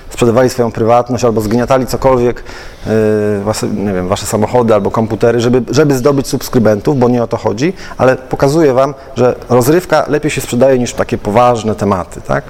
sprzedawali 0.09 0.49
swoją 0.49 0.71
prywatność 0.71 1.23
albo 1.23 1.41
zgniatali 1.41 1.85
cokolwiek, 1.85 2.39
y, 2.39 3.43
wasze, 3.43 3.67
nie 3.67 3.93
wiem, 3.93 4.07
Wasze 4.07 4.25
samochody 4.25 4.73
albo 4.73 4.91
komputery, 4.91 5.39
żeby, 5.39 5.73
żeby 5.73 5.97
zdobyć 5.97 6.27
subskrybentów, 6.27 6.99
bo 6.99 7.09
nie 7.09 7.23
o 7.23 7.27
to 7.27 7.37
chodzi, 7.37 7.73
ale 7.97 8.15
pokazuję 8.15 8.73
Wam, 8.73 8.93
że 9.15 9.35
rozrywka 9.49 10.05
lepiej 10.07 10.31
się 10.31 10.41
sprzedaje 10.41 10.79
niż 10.79 10.93
takie 10.93 11.17
poważne 11.17 11.75
tematy, 11.75 12.21
tak? 12.21 12.43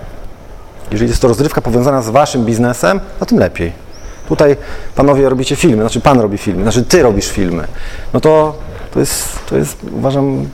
Jeżeli 0.91 1.10
jest 1.10 1.22
to 1.22 1.27
rozrywka 1.27 1.62
powiązana 1.62 2.01
z 2.01 2.10
Waszym 2.10 2.45
biznesem, 2.45 3.00
no 3.19 3.25
tym 3.25 3.39
lepiej. 3.39 3.72
Tutaj 4.29 4.55
panowie 4.95 5.29
robicie 5.29 5.55
filmy, 5.55 5.84
znaczy 5.84 6.01
pan 6.01 6.19
robi 6.19 6.38
filmy, 6.38 6.63
znaczy 6.63 6.84
ty 6.84 7.03
robisz 7.03 7.27
filmy. 7.27 7.67
No 8.13 8.19
to, 8.19 8.55
to, 8.96 9.00
jest, 9.00 9.46
to 9.50 9.58
jest, 9.58 9.78
uważam, 9.98 10.46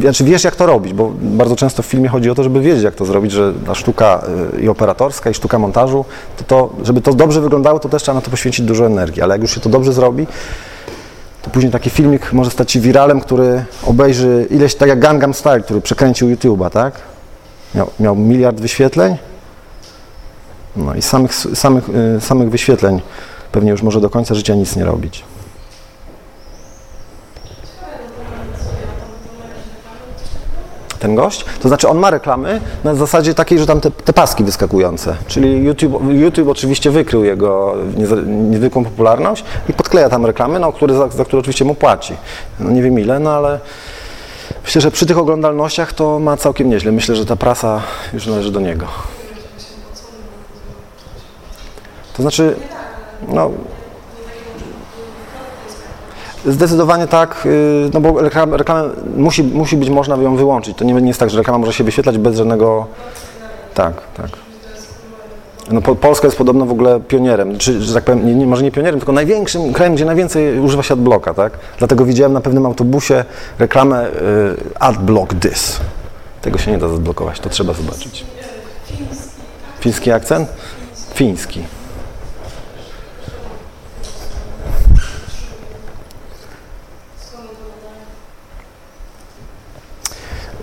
znaczy 0.00 0.24
wiesz 0.24 0.44
jak 0.44 0.56
to 0.56 0.66
robić, 0.66 0.92
bo 0.92 1.12
bardzo 1.20 1.56
często 1.56 1.82
w 1.82 1.86
filmie 1.86 2.08
chodzi 2.08 2.30
o 2.30 2.34
to, 2.34 2.42
żeby 2.42 2.60
wiedzieć 2.60 2.82
jak 2.82 2.94
to 2.94 3.04
zrobić, 3.04 3.32
że 3.32 3.52
ta 3.66 3.74
sztuka 3.74 4.22
y, 4.58 4.60
i 4.60 4.68
operatorska 4.68 5.30
i 5.30 5.34
sztuka 5.34 5.58
montażu, 5.58 6.04
to, 6.36 6.44
to 6.44 6.70
żeby 6.82 7.00
to 7.00 7.14
dobrze 7.14 7.40
wyglądało, 7.40 7.78
to 7.78 7.88
też 7.88 8.02
trzeba 8.02 8.14
na 8.14 8.20
to 8.20 8.30
poświęcić 8.30 8.66
dużo 8.66 8.86
energii, 8.86 9.22
ale 9.22 9.34
jak 9.34 9.42
już 9.42 9.54
się 9.54 9.60
to 9.60 9.68
dobrze 9.68 9.92
zrobi, 9.92 10.26
to 11.42 11.50
później 11.50 11.72
taki 11.72 11.90
filmik 11.90 12.32
może 12.32 12.50
stać 12.50 12.72
się 12.72 12.80
wiralem, 12.80 13.20
który 13.20 13.64
obejrzy 13.86 14.46
ileś, 14.50 14.74
tak 14.74 14.88
jak 14.88 14.98
Gangnam 14.98 15.34
Style, 15.34 15.60
który 15.60 15.80
przekręcił 15.80 16.28
YouTube'a, 16.28 16.70
tak? 16.70 16.94
Miał, 17.74 17.90
miał 18.00 18.16
miliard 18.16 18.60
wyświetleń, 18.60 19.16
no 20.76 20.94
i 20.94 21.02
samych, 21.02 21.34
samych, 21.34 21.88
y, 22.16 22.20
samych 22.20 22.50
wyświetleń 22.50 23.00
pewnie 23.52 23.70
już 23.70 23.82
może 23.82 24.00
do 24.00 24.10
końca 24.10 24.34
życia 24.34 24.54
nic 24.54 24.76
nie 24.76 24.84
robić. 24.84 25.24
Ten 31.02 31.14
gość? 31.14 31.44
To 31.62 31.68
znaczy 31.68 31.88
on 31.88 31.98
ma 31.98 32.10
reklamy 32.10 32.60
na 32.84 32.94
zasadzie 32.94 33.34
takiej, 33.34 33.58
że 33.58 33.66
tam 33.66 33.80
te, 33.80 33.90
te 33.90 34.12
paski 34.12 34.44
wyskakujące. 34.44 35.16
Czyli 35.26 35.64
YouTube, 35.64 36.02
YouTube 36.10 36.48
oczywiście 36.48 36.90
wykrył 36.90 37.24
jego 37.24 37.74
niezwykłą 38.26 38.84
popularność 38.84 39.44
i 39.68 39.72
podkleja 39.72 40.08
tam 40.08 40.26
reklamy, 40.26 40.58
no, 40.58 40.72
które, 40.72 40.94
za, 40.94 41.08
za 41.08 41.24
które 41.24 41.40
oczywiście 41.40 41.64
mu 41.64 41.74
płaci. 41.74 42.14
No, 42.60 42.70
nie 42.70 42.82
wiem 42.82 42.98
ile, 42.98 43.18
no 43.18 43.30
ale 43.30 43.60
myślę, 44.64 44.80
że 44.80 44.90
przy 44.90 45.06
tych 45.06 45.18
oglądalnościach 45.18 45.92
to 45.92 46.18
ma 46.18 46.36
całkiem 46.36 46.70
nieźle. 46.70 46.92
Myślę, 46.92 47.16
że 47.16 47.26
ta 47.26 47.36
prasa 47.36 47.82
już 48.14 48.26
należy 48.26 48.52
do 48.52 48.60
niego. 48.60 48.86
To 52.16 52.22
znaczy, 52.22 52.56
no, 53.28 53.50
zdecydowanie 56.46 57.06
tak, 57.06 57.42
yy, 57.44 57.90
no 57.94 58.00
bo 58.00 58.20
reklamę, 58.20 58.56
reklamę 58.56 58.90
musi, 59.16 59.42
musi 59.42 59.76
być 59.76 59.90
można 59.90 60.16
ją 60.16 60.36
wyłączyć. 60.36 60.76
To 60.76 60.84
nie, 60.84 60.94
nie 60.94 61.08
jest 61.08 61.20
tak, 61.20 61.30
że 61.30 61.38
reklama 61.38 61.58
może 61.58 61.72
się 61.72 61.84
wyświetlać 61.84 62.18
bez 62.18 62.36
żadnego... 62.36 62.86
Tak, 63.74 63.92
tak. 64.16 64.28
No, 65.70 65.82
po, 65.82 65.94
Polska 65.94 66.26
jest 66.26 66.38
podobno 66.38 66.66
w 66.66 66.70
ogóle 66.70 67.00
pionierem, 67.00 67.58
czy, 67.58 67.82
że 67.82 67.94
tak 67.94 68.04
powiem, 68.04 68.26
nie, 68.26 68.34
nie, 68.34 68.46
może 68.46 68.62
nie 68.62 68.72
pionierem, 68.72 69.00
tylko 69.00 69.12
największym 69.12 69.72
krajem, 69.72 69.94
gdzie 69.94 70.04
najwięcej 70.04 70.60
używa 70.60 70.82
się 70.82 70.94
adblocka, 70.94 71.34
tak? 71.34 71.52
Dlatego 71.78 72.04
widziałem 72.04 72.32
na 72.32 72.40
pewnym 72.40 72.66
autobusie 72.66 73.24
reklamę 73.58 74.08
y, 74.08 74.10
adblock 74.80 75.34
this. 75.34 75.80
Tego 76.40 76.58
się 76.58 76.70
nie 76.70 76.78
da 76.78 76.88
zablokować, 76.88 77.40
to 77.40 77.48
trzeba 77.48 77.72
zobaczyć. 77.72 78.24
Fiński 79.80 80.12
akcent? 80.12 80.48
Fiński. 81.14 81.62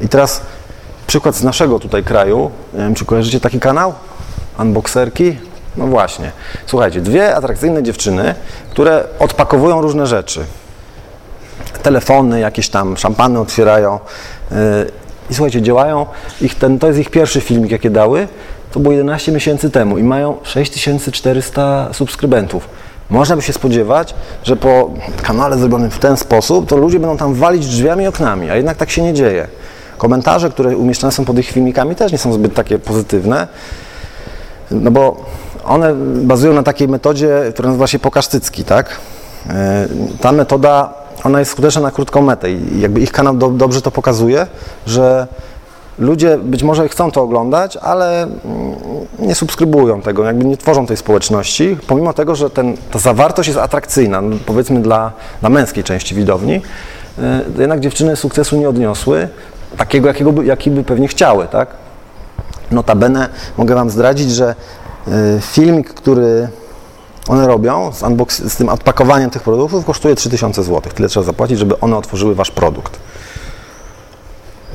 I 0.09 0.11
teraz 0.11 0.41
przykład 1.07 1.35
z 1.35 1.43
naszego 1.43 1.79
tutaj 1.79 2.03
kraju. 2.03 2.51
Nie 2.73 2.79
wiem, 2.79 2.95
czy 2.95 3.05
kojarzycie 3.05 3.39
taki 3.39 3.59
kanał? 3.59 3.93
Unboxerki? 4.59 5.37
No 5.77 5.87
właśnie. 5.87 6.31
Słuchajcie, 6.65 7.01
dwie 7.01 7.35
atrakcyjne 7.35 7.83
dziewczyny, 7.83 8.35
które 8.71 9.03
odpakowują 9.19 9.81
różne 9.81 10.07
rzeczy. 10.07 10.45
Telefony, 11.83 12.39
jakieś 12.39 12.69
tam 12.69 12.97
szampany 12.97 13.39
otwierają. 13.39 13.99
Yy, 14.51 14.57
I 15.29 15.33
słuchajcie, 15.33 15.61
działają. 15.61 16.05
Ich 16.41 16.55
ten, 16.55 16.79
to 16.79 16.87
jest 16.87 16.99
ich 16.99 17.09
pierwszy 17.09 17.41
filmik, 17.41 17.71
jakie 17.71 17.89
dały. 17.89 18.27
To 18.71 18.79
było 18.79 18.93
11 18.93 19.31
miesięcy 19.31 19.69
temu 19.69 19.97
i 19.97 20.03
mają 20.03 20.37
6400 20.43 21.93
subskrybentów. 21.93 22.69
Można 23.09 23.35
by 23.35 23.41
się 23.41 23.53
spodziewać, 23.53 24.15
że 24.43 24.55
po 24.55 24.91
kanale 25.23 25.57
zrobionym 25.57 25.91
w 25.91 25.99
ten 25.99 26.17
sposób, 26.17 26.69
to 26.69 26.77
ludzie 26.77 26.99
będą 26.99 27.17
tam 27.17 27.33
walić 27.33 27.67
drzwiami 27.67 28.03
i 28.03 28.07
oknami, 28.07 28.49
a 28.49 28.55
jednak 28.55 28.77
tak 28.77 28.89
się 28.89 29.01
nie 29.01 29.13
dzieje. 29.13 29.47
Komentarze, 29.99 30.49
które 30.49 30.77
umieszczane 30.77 31.11
są 31.11 31.25
pod 31.25 31.39
ich 31.39 31.49
filmikami 31.51 31.95
też 31.95 32.11
nie 32.11 32.17
są 32.17 32.33
zbyt 32.33 32.53
takie 32.53 32.79
pozytywne, 32.79 33.47
no 34.71 34.91
bo 34.91 35.25
one 35.65 35.95
bazują 36.21 36.53
na 36.53 36.63
takiej 36.63 36.87
metodzie, 36.87 37.41
która 37.53 37.67
nazywa 37.67 37.87
się 37.87 37.99
pokasztycki, 37.99 38.63
tak? 38.63 38.97
E, 39.49 39.87
Ta 40.21 40.31
metoda, 40.31 40.93
ona 41.23 41.39
jest 41.39 41.51
skuteczna 41.51 41.81
na 41.81 41.91
krótką 41.91 42.21
metę 42.21 42.51
i 42.51 42.79
jakby 42.79 42.99
ich 42.99 43.11
kanał 43.11 43.35
do, 43.35 43.49
dobrze 43.49 43.81
to 43.81 43.91
pokazuje, 43.91 44.47
że 44.87 45.27
ludzie 45.99 46.37
być 46.37 46.63
może 46.63 46.89
chcą 46.89 47.11
to 47.11 47.21
oglądać, 47.21 47.77
ale 47.77 48.23
mm, 48.23 48.33
nie 49.19 49.35
subskrybują 49.35 50.01
tego, 50.01 50.23
jakby 50.23 50.45
nie 50.45 50.57
tworzą 50.57 50.85
tej 50.85 50.97
społeczności, 50.97 51.77
pomimo 51.87 52.13
tego, 52.13 52.35
że 52.35 52.49
ten, 52.49 52.77
ta 52.91 52.99
zawartość 52.99 53.47
jest 53.47 53.59
atrakcyjna, 53.59 54.21
no, 54.21 54.37
powiedzmy 54.45 54.81
dla, 54.81 55.11
dla 55.41 55.49
męskiej 55.49 55.83
części 55.83 56.15
widowni, 56.15 56.61
e, 57.19 57.41
jednak 57.57 57.79
dziewczyny 57.79 58.15
sukcesu 58.15 58.57
nie 58.57 58.69
odniosły, 58.69 59.27
takiego, 59.77 60.07
jakiego 60.07 60.31
by, 60.31 60.45
jaki 60.45 60.71
by 60.71 60.83
pewnie 60.83 61.07
chciały, 61.07 61.47
tak? 61.47 61.69
Notabene 62.71 63.29
mogę 63.57 63.75
Wam 63.75 63.89
zdradzić, 63.89 64.31
że 64.31 64.55
y, 65.07 65.11
filmik, 65.41 65.93
który 65.93 66.47
one 67.27 67.47
robią 67.47 67.91
z, 67.93 68.01
unbox- 68.01 68.49
z 68.49 68.55
tym 68.55 68.69
odpakowaniem 68.69 69.29
tych 69.29 69.43
produktów 69.43 69.85
kosztuje 69.85 70.15
3000 70.15 70.63
zł. 70.63 70.91
Tyle 70.95 71.09
trzeba 71.09 71.25
zapłacić, 71.25 71.59
żeby 71.59 71.79
one 71.79 71.97
otworzyły 71.97 72.35
Wasz 72.35 72.51
produkt. 72.51 72.99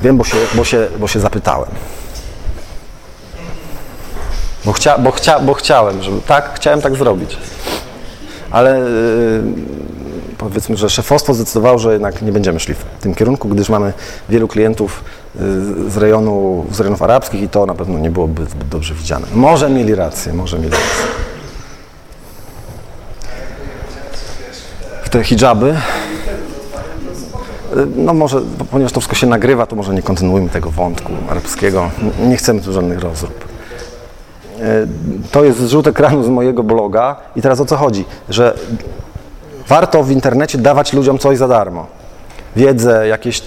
Wiem, 0.01 0.17
bo 0.17 0.23
się, 0.23 0.37
bo 0.53 0.63
się, 0.63 0.87
bo 0.99 1.07
się 1.07 1.19
zapytałem. 1.19 1.69
Bo, 4.65 4.73
chcia, 4.73 4.97
bo, 4.97 5.11
chcia, 5.11 5.39
bo 5.39 5.53
chciałem, 5.53 6.03
żeby, 6.03 6.21
tak, 6.21 6.51
chciałem 6.55 6.81
tak 6.81 6.95
zrobić. 6.95 7.37
Ale 8.51 8.79
y, 8.79 9.43
powiedzmy, 10.37 10.77
że 10.77 10.89
szefostwo 10.89 11.33
zdecydowało, 11.33 11.77
że 11.79 11.93
jednak 11.93 12.21
nie 12.21 12.31
będziemy 12.31 12.59
szli 12.59 12.73
w 12.73 12.83
tym 13.01 13.15
kierunku, 13.15 13.47
gdyż 13.49 13.69
mamy 13.69 13.93
wielu 14.29 14.47
klientów 14.47 15.03
y, 15.35 15.39
z 15.91 15.97
rejonu, 15.97 16.65
z 16.71 16.79
rejonów 16.79 17.01
arabskich 17.01 17.41
i 17.41 17.49
to 17.49 17.65
na 17.65 17.73
pewno 17.75 17.99
nie 17.99 18.11
byłoby 18.11 18.45
zbyt 18.45 18.67
dobrze 18.67 18.93
widziane. 18.93 19.27
Może 19.33 19.69
mieli 19.69 19.95
rację, 19.95 20.33
może 20.33 20.57
mieli 20.57 20.69
rację. 20.71 20.85
W 25.03 25.09
te 25.09 25.23
hijaby. 25.23 25.69
y, 25.69 25.75
No 27.95 28.13
może, 28.13 28.41
ponieważ 28.71 28.91
to 28.91 28.99
wszystko 28.99 29.15
się 29.15 29.27
nagrywa, 29.27 29.65
to 29.65 29.75
może 29.75 29.93
nie 29.93 30.01
kontynuujmy 30.01 30.49
tego 30.49 30.69
wątku 30.71 31.13
arabskiego. 31.29 31.89
Nie 32.27 32.37
chcemy 32.37 32.61
tu 32.61 32.73
żadnych 32.73 32.99
rozrób. 32.99 33.45
E, 34.61 34.87
To 35.31 35.43
jest 35.43 35.59
zrzut 35.59 35.87
ekranu 35.87 36.23
z 36.23 36.29
mojego 36.29 36.63
bloga 36.63 37.15
i 37.35 37.41
teraz 37.41 37.59
o 37.59 37.65
co 37.65 37.75
chodzi? 37.77 38.05
Że 38.29 38.55
warto 39.67 40.03
w 40.03 40.11
internecie 40.11 40.57
dawać 40.57 40.93
ludziom 40.93 41.17
coś 41.19 41.37
za 41.37 41.47
darmo. 41.47 41.87
Wiedzę, 42.55 43.07
jakieś 43.07 43.41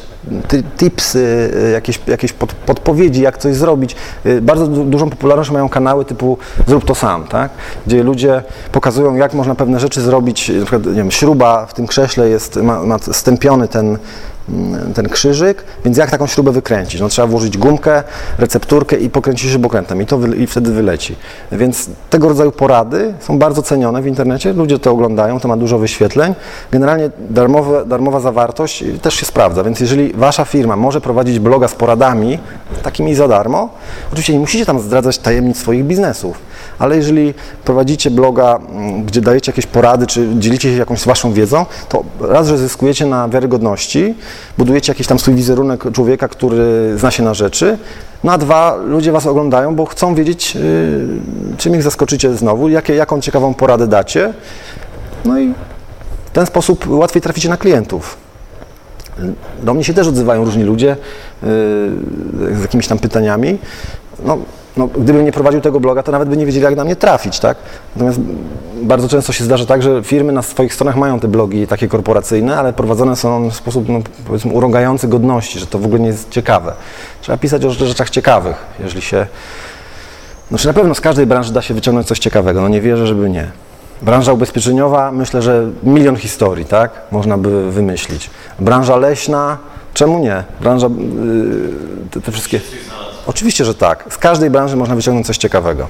tipsy, 0.77 1.51
y, 1.69 1.71
jakieś, 1.71 2.01
jakieś 2.07 2.33
pod, 2.33 2.53
podpowiedzi, 2.53 3.23
jak 3.23 3.39
coś 3.39 3.55
zrobić. 3.55 3.97
Y, 4.27 4.41
Bardzo 4.43 4.67
du- 4.67 4.85
dużą 4.85 5.11
popularność 5.11 5.51
mają 5.51 5.69
kanały 5.69 6.05
typu 6.05 6.39
Zrób 6.67 6.85
to 6.85 6.95
sam, 6.95 7.25
tak? 7.27 7.51
gdzie 7.87 8.03
ludzie 8.03 8.43
pokazują, 8.73 9.15
jak 9.15 9.35
można 9.35 9.55
pewne 9.55 9.81
rzeczy 9.81 10.01
zrobić. 10.01 10.49
Na 10.49 10.55
przykład, 10.55 10.87
nie 10.87 10.93
wiem, 10.93 11.11
śruba 11.11 11.67
w 11.67 11.75
tym 11.75 11.87
krześle 11.87 12.29
jest, 12.29 12.57
ma, 12.57 12.83
ma 12.83 12.99
stępiony 12.99 13.69
ten, 13.69 13.99
ten 14.95 15.09
krzyżyk, 15.09 15.65
więc 15.85 15.97
jak 15.97 16.11
taką 16.11 16.27
śrubę 16.27 16.53
wykręcić? 16.53 17.01
No, 17.01 17.09
trzeba 17.09 17.29
włożyć 17.29 17.59
gumkę, 17.59 18.03
recepturkę 18.39 18.97
i 18.97 19.11
pokręcić 19.11 19.51
śrubokrętem 19.51 20.03
i 20.03 20.07
to 20.07 20.19
wy, 20.19 20.37
i 20.37 20.47
wtedy 20.47 20.73
wyleci. 20.73 21.17
Więc 21.53 21.91
tego 22.11 22.29
rodzaju 22.29 22.53
porady 22.53 23.15
są 23.21 23.39
bardzo 23.39 23.63
cenione 23.63 24.03
w 24.03 24.07
internecie, 24.07 24.53
ludzie 24.53 24.79
to 24.79 24.91
oglądają, 24.91 25.41
to 25.41 25.49
ma 25.49 25.57
dużo 25.57 25.79
wyświetleń. 25.79 26.35
Generalnie 26.71 27.11
darmowe, 27.31 27.87
darmowa 27.87 28.21
zawartość 28.21 28.85
też 29.03 29.15
się 29.15 29.27
sprawdza, 29.27 29.65
więc 29.65 29.81
jeżeli 29.81 30.13
wasza 30.13 30.45
firma 30.45 30.77
może 30.77 31.01
prowadzić 31.01 31.39
bloga 31.39 31.69
z 31.69 31.75
poradami, 31.75 32.39
takimi 32.83 33.15
za 33.15 33.29
darmo, 33.29 33.69
oczywiście 34.09 34.33
nie 34.33 34.39
musicie 34.39 34.67
tam 34.67 34.81
zdradzać 34.81 35.19
tajemnic 35.19 35.59
swoich 35.59 35.85
biznesów, 35.85 36.39
ale 36.79 36.97
jeżeli 36.97 37.35
prowadzicie 37.65 38.11
bloga, 38.11 38.57
mm, 38.57 39.05
gdzie 39.05 39.21
dajecie 39.21 39.53
jakieś 39.53 39.67
porady, 39.67 40.07
czy 40.07 40.29
dzielicie 40.39 40.73
się 40.73 40.79
jakąś 40.79 41.05
waszą 41.05 41.33
wiedzą, 41.33 41.67
to 41.89 42.05
raz, 42.21 42.49
że 42.49 42.59
zyskujecie 42.59 43.07
na 43.07 43.29
wiarygodności, 43.29 44.15
budujecie 44.59 44.93
jakiś 44.93 45.07
tam 45.07 45.19
swój 45.19 45.35
wizerunek 45.35 45.93
człowieka, 45.93 46.29
który 46.29 46.95
zna 46.99 47.11
się 47.11 47.23
na 47.23 47.35
rzeczy, 47.35 47.79
no 48.25 48.33
a 48.33 48.39
dwa, 48.39 48.77
ludzie 48.77 49.13
was 49.13 49.27
oglądają, 49.27 49.75
bo 49.75 49.87
chcą 49.87 50.15
wiedzieć, 50.15 50.55
yy, 50.55 50.61
czym 51.59 51.75
ich 51.75 51.83
zaskoczycie 51.83 52.37
znowu, 52.37 52.69
jakie, 52.69 52.95
jaką 52.95 53.21
ciekawą 53.21 53.55
poradę 53.55 53.87
dacie, 53.87 54.35
no 55.25 55.41
i 55.41 55.55
w 56.27 56.31
ten 56.31 56.47
sposób 56.47 56.87
łatwiej 56.89 57.23
traficie 57.23 57.49
na 57.49 57.57
klientów. 57.57 58.17
Do 59.63 59.75
mnie 59.75 59.85
się 59.85 59.95
też 59.95 60.07
odzywają 60.07 60.45
różni 60.45 60.63
ludzie 60.63 60.87
yy, 60.87 61.49
z 62.59 62.63
jakimiś 62.63 62.89
tam 62.89 62.99
pytaniami. 62.99 63.59
No, 64.25 64.39
no, 64.79 64.87
gdybym 64.87 65.25
nie 65.25 65.33
prowadził 65.33 65.61
tego 65.61 65.81
bloga, 65.81 66.03
to 66.03 66.13
nawet 66.13 66.29
by 66.29 66.37
nie 66.37 66.47
wiedzieli, 66.47 66.65
jak 66.65 66.77
na 66.77 66.85
mnie 66.85 66.97
trafić, 66.97 67.41
tak? 67.41 67.57
Natomiast 67.97 68.21
bardzo 68.83 69.09
często 69.09 69.33
się 69.33 69.45
zdarza 69.45 69.67
tak, 69.67 69.83
że 69.83 70.03
firmy 70.03 70.33
na 70.33 70.43
swoich 70.43 70.75
stronach 70.75 70.97
mają 70.97 71.21
te 71.21 71.29
blogi 71.29 71.67
takie 71.67 71.89
korporacyjne, 71.89 72.59
ale 72.59 72.73
prowadzone 72.73 73.17
są 73.17 73.51
w 73.51 73.55
sposób, 73.55 73.89
no, 73.89 73.99
powiedzmy, 74.27 74.53
urągający 74.53 75.09
godności, 75.09 75.59
że 75.59 75.67
to 75.67 75.79
w 75.79 75.85
ogóle 75.85 76.01
nie 76.01 76.07
jest 76.07 76.31
ciekawe. 76.31 76.73
Trzeba 77.21 77.39
pisać 77.39 77.65
o 77.65 77.71
rzeczach 77.71 78.11
ciekawych, 78.11 78.57
jeżeli 78.81 79.03
się... 79.03 79.27
Znaczy 80.49 80.67
na 80.67 80.73
pewno 80.73 80.95
z 80.95 81.01
każdej 81.01 81.27
branży 81.27 81.53
da 81.53 81.63
się 81.63 81.75
wyciągnąć 81.75 82.07
coś 82.07 82.19
ciekawego, 82.19 82.63
no 82.63 82.69
nie 82.69 82.81
wierzę, 82.81 83.07
żeby 83.07 83.31
nie. 83.31 83.51
Branża 84.03 84.33
ubezpieczeniowa, 84.33 85.13
myślę, 85.13 85.43
że 85.43 85.71
milion 85.83 86.17
historii, 86.17 86.65
tak? 86.65 86.91
Można 87.11 87.39
by 87.39 87.71
wymyślić. 87.73 88.31
Branża 88.59 88.97
leśna, 88.97 89.59
czemu 89.95 90.19
nie? 90.19 90.45
Branża, 90.61 90.87
yy, 90.87 91.71
te, 92.11 92.21
te 92.21 92.33
wszystkie... 92.33 92.61
Oczywiście, 93.29 93.65
że 93.65 93.75
tak. 93.75 94.05
Z 94.11 94.19
każdej 94.19 94.51
branży 94.51 94.77
można 94.77 94.97
wyciągnąć 94.97 95.27
coś 95.27 95.39
ciekawego. 95.39 95.87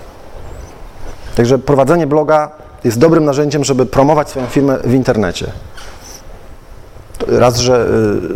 Także 1.37 1.59
prowadzenie 1.59 2.07
bloga 2.07 2.51
jest 2.85 2.98
dobrym 2.98 3.24
narzędziem, 3.24 3.64
żeby 3.64 3.87
promować 3.87 4.31
swoją 4.31 4.46
firmę 4.46 4.79
w 4.85 4.94
internecie. 4.94 5.53
Raz, 7.26 7.59
że 7.59 7.87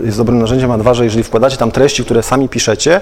y, 0.02 0.06
jest 0.06 0.18
dobrym 0.18 0.38
narzędziem, 0.38 0.70
a 0.70 0.78
dwa, 0.78 0.94
że 0.94 1.04
jeżeli 1.04 1.24
wkładacie 1.24 1.56
tam 1.56 1.70
treści, 1.70 2.04
które 2.04 2.22
sami 2.22 2.48
piszecie, 2.48 3.00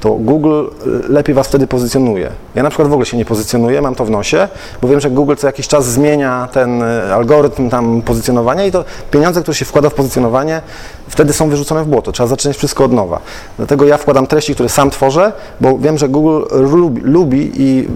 to 0.00 0.10
Google 0.10 0.64
y, 0.86 1.12
lepiej 1.12 1.34
Was 1.34 1.48
wtedy 1.48 1.66
pozycjonuje. 1.66 2.30
Ja 2.54 2.62
na 2.62 2.70
przykład 2.70 2.88
w 2.88 2.92
ogóle 2.92 3.06
się 3.06 3.16
nie 3.16 3.24
pozycjonuję, 3.24 3.82
mam 3.82 3.94
to 3.94 4.04
w 4.04 4.10
nosie, 4.10 4.48
bo 4.82 4.88
wiem, 4.88 5.00
że 5.00 5.10
Google 5.10 5.34
co 5.36 5.46
jakiś 5.46 5.68
czas 5.68 5.86
zmienia 5.86 6.48
ten 6.52 6.82
y, 6.82 7.14
algorytm 7.14 7.70
tam 7.70 8.02
pozycjonowania 8.02 8.64
i 8.64 8.72
to 8.72 8.84
pieniądze, 9.10 9.42
które 9.42 9.54
się 9.54 9.64
wkłada 9.64 9.90
w 9.90 9.94
pozycjonowanie, 9.94 10.62
wtedy 11.08 11.32
są 11.32 11.50
wyrzucone 11.50 11.84
w 11.84 11.86
błoto. 11.86 12.12
Trzeba 12.12 12.26
zacząć 12.26 12.56
wszystko 12.56 12.84
od 12.84 12.92
nowa. 12.92 13.20
Dlatego 13.56 13.84
ja 13.84 13.96
wkładam 13.96 14.26
treści, 14.26 14.54
które 14.54 14.68
sam 14.68 14.90
tworzę, 14.90 15.32
bo 15.60 15.78
wiem, 15.78 15.98
że 15.98 16.08
Google 16.08 16.44
lubi, 16.50 17.00
lubi 17.04 17.52
i 17.56 17.88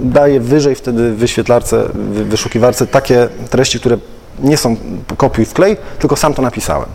daje 0.00 0.40
wyżej 0.40 0.74
wtedy 0.74 1.12
w 1.12 1.16
wyświetlarce, 1.16 1.84
w 1.94 2.28
wyszukiwarce 2.28 2.86
takie 2.86 3.28
treści, 3.50 3.80
które 3.80 3.98
nie 4.42 4.56
są 4.56 4.76
kopiuj 5.16 5.44
wklej, 5.44 5.76
tylko 5.98 6.16
sam 6.16 6.34
to 6.34 6.42
napisałem. 6.42 6.88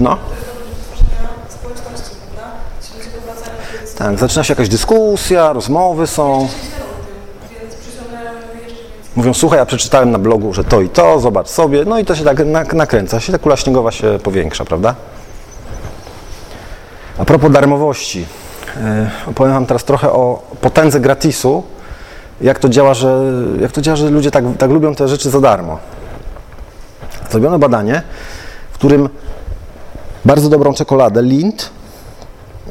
No. 0.00 0.18
Tak, 3.98 4.18
zaczyna 4.18 4.44
się 4.44 4.52
jakaś 4.52 4.68
dyskusja, 4.68 5.52
rozmowy 5.52 6.06
są. 6.06 6.48
Mówią, 9.16 9.34
słuchaj, 9.34 9.58
ja 9.58 9.66
przeczytałem 9.66 10.10
na 10.10 10.18
blogu, 10.18 10.54
że 10.54 10.64
to 10.64 10.80
i 10.80 10.88
to, 10.88 11.20
zobacz 11.20 11.48
sobie. 11.48 11.84
No 11.84 11.98
i 11.98 12.04
to 12.04 12.16
się 12.16 12.24
tak 12.24 12.38
nak- 12.38 12.74
nakręca, 12.74 13.20
się 13.20 13.32
ta 13.32 13.38
kula 13.38 13.56
śniegowa 13.56 13.92
się 13.92 14.18
powiększa, 14.22 14.64
prawda? 14.64 14.94
A 17.18 17.24
propos 17.24 17.52
darmowości, 17.52 18.26
yy, 18.76 19.30
opowiem 19.30 19.52
Wam 19.54 19.66
teraz 19.66 19.84
trochę 19.84 20.12
o 20.12 20.42
potędze 20.60 21.00
gratisu, 21.00 21.62
jak 22.40 22.58
to 22.58 22.68
działa, 22.68 22.94
że, 22.94 23.22
jak 23.60 23.72
to 23.72 23.80
działa, 23.80 23.96
że 23.96 24.10
ludzie 24.10 24.30
tak, 24.30 24.44
tak 24.58 24.70
lubią 24.70 24.94
te 24.94 25.08
rzeczy 25.08 25.30
za 25.30 25.40
darmo. 25.40 25.78
Zrobiono 27.30 27.58
badanie, 27.58 28.02
w 28.72 28.74
którym 28.74 29.08
bardzo 30.24 30.48
dobrą 30.48 30.74
czekoladę 30.74 31.22
Lind 31.22 31.70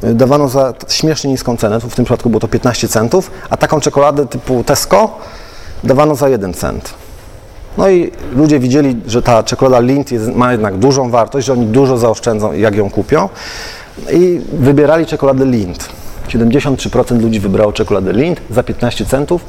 y, 0.04 0.14
dawano 0.14 0.48
za 0.48 0.74
śmiesznie 0.88 1.30
niską 1.30 1.56
cenę, 1.56 1.80
w 1.80 1.94
tym 1.94 2.04
przypadku 2.04 2.30
było 2.30 2.40
to 2.40 2.48
15 2.48 2.88
centów, 2.88 3.30
a 3.50 3.56
taką 3.56 3.80
czekoladę 3.80 4.26
typu 4.26 4.64
Tesco 4.64 5.10
dawano 5.84 6.14
za 6.14 6.28
1 6.28 6.54
cent. 6.54 6.94
No 7.78 7.88
i 7.88 8.12
ludzie 8.32 8.58
widzieli, 8.58 9.00
że 9.06 9.22
ta 9.22 9.42
czekolada 9.42 9.80
Lindt 9.80 10.12
jest, 10.12 10.34
ma 10.34 10.52
jednak 10.52 10.76
dużą 10.76 11.10
wartość, 11.10 11.46
że 11.46 11.52
oni 11.52 11.66
dużo 11.66 11.98
zaoszczędzą, 11.98 12.52
jak 12.52 12.74
ją 12.74 12.90
kupią 12.90 13.28
i 14.12 14.40
wybierali 14.52 15.06
czekoladę 15.06 15.46
Lindt. 15.46 15.88
73% 16.28 17.20
ludzi 17.22 17.40
wybrało 17.40 17.72
czekoladę 17.72 18.12
Lindt 18.12 18.40
za 18.50 18.62
15 18.62 19.06
centów, 19.06 19.44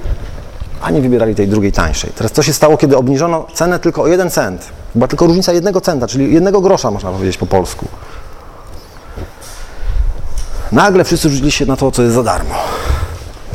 a 0.82 0.92
nie 0.92 1.02
wybierali 1.02 1.36
tej 1.36 1.48
drugiej 1.48 1.72
tańszej. 1.72 2.12
Teraz 2.15 2.32
co 2.32 2.44
się 2.44 2.54
stało, 2.54 2.78
kiedy 2.78 2.98
obniżono 2.98 3.48
cenę 3.54 3.80
tylko 3.80 4.02
o 4.02 4.08
1 4.08 4.30
cent? 4.30 4.70
Była 4.96 5.08
tylko 5.08 5.26
różnica 5.26 5.54
jednego 5.54 5.82
centa, 5.82 6.08
czyli 6.08 6.34
jednego 6.34 6.62
grosza 6.62 6.92
można 6.92 7.12
powiedzieć 7.12 7.38
po 7.38 7.46
polsku. 7.46 7.88
Nagle 10.72 11.04
wszyscy 11.04 11.30
rzucili 11.30 11.52
się 11.52 11.65
na 11.65 11.76
to, 11.76 11.92
co 11.92 12.04
jest 12.04 12.15
za 12.15 12.24
darmo. 12.24 12.56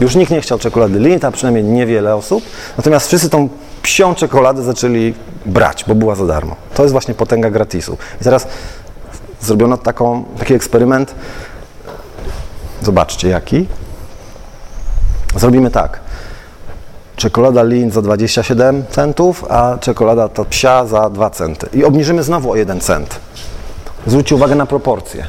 Już 0.00 0.14
nikt 0.14 0.32
nie 0.32 0.40
chciał 0.40 0.58
czekolady 0.58 0.98
Lindt, 0.98 1.24
a 1.24 1.30
przynajmniej 1.30 1.64
niewiele 1.64 2.16
osób. 2.16 2.44
Natomiast 2.76 3.06
wszyscy 3.06 3.30
tą 3.30 3.48
psią 3.82 4.14
czekoladę 4.14 4.62
zaczęli 4.62 5.14
brać, 5.46 5.84
bo 5.84 5.94
była 5.94 6.14
za 6.14 6.26
darmo. 6.26 6.56
To 6.74 6.82
jest 6.82 6.92
właśnie 6.92 7.14
potęga 7.14 7.50
gratisu. 7.50 7.96
I 8.20 8.24
teraz 8.24 8.46
zrobiono 9.40 9.76
taką, 9.76 10.24
taki 10.38 10.54
eksperyment. 10.54 11.14
Zobaczcie 12.82 13.28
jaki. 13.28 13.66
Zrobimy 15.36 15.70
tak. 15.70 16.00
Czekolada 17.16 17.62
Lindt 17.62 17.94
za 17.94 18.02
27 18.02 18.84
centów, 18.90 19.44
a 19.48 19.78
czekolada 19.78 20.28
ta 20.28 20.44
psia 20.44 20.86
za 20.86 21.10
2 21.10 21.30
centy. 21.30 21.68
I 21.72 21.84
obniżymy 21.84 22.22
znowu 22.22 22.50
o 22.50 22.56
1 22.56 22.80
cent. 22.80 23.20
Zwróćcie 24.06 24.34
uwagę 24.34 24.54
na 24.54 24.66
proporcje. 24.66 25.26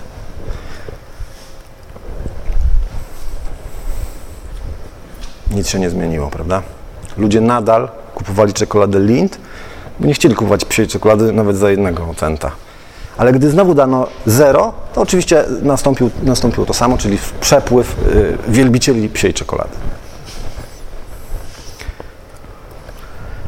Nic 5.51 5.67
się 5.69 5.79
nie 5.79 5.89
zmieniło, 5.89 6.27
prawda? 6.27 6.61
Ludzie 7.17 7.41
nadal 7.41 7.89
kupowali 8.15 8.53
czekoladę 8.53 8.99
Lindt, 8.99 9.37
bo 9.99 10.07
nie 10.07 10.13
chcieli 10.13 10.35
kupować 10.35 10.65
psiej 10.65 10.87
czekolady 10.87 11.31
nawet 11.31 11.57
za 11.57 11.69
jednego 11.69 12.13
centa. 12.17 12.51
Ale 13.17 13.31
gdy 13.33 13.49
znowu 13.49 13.73
dano 13.73 14.07
zero, 14.25 14.73
to 14.93 15.01
oczywiście 15.01 15.43
nastąpił, 15.61 16.09
nastąpiło 16.23 16.65
to 16.65 16.73
samo, 16.73 16.97
czyli 16.97 17.17
przepływ 17.41 17.95
y, 18.07 18.37
wielbicieli 18.47 19.09
psiej 19.09 19.33
czekolady. 19.33 19.69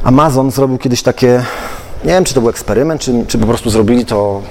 Amazon 0.04 0.50
zrobił 0.50 0.78
kiedyś 0.78 1.02
takie, 1.02 1.44
nie 2.04 2.10
wiem 2.10 2.24
czy 2.24 2.34
to 2.34 2.40
był 2.40 2.50
eksperyment, 2.50 3.00
czy, 3.00 3.24
czy 3.28 3.38
po 3.38 3.46
prostu 3.46 3.70
zrobili 3.70 4.06
to 4.06 4.42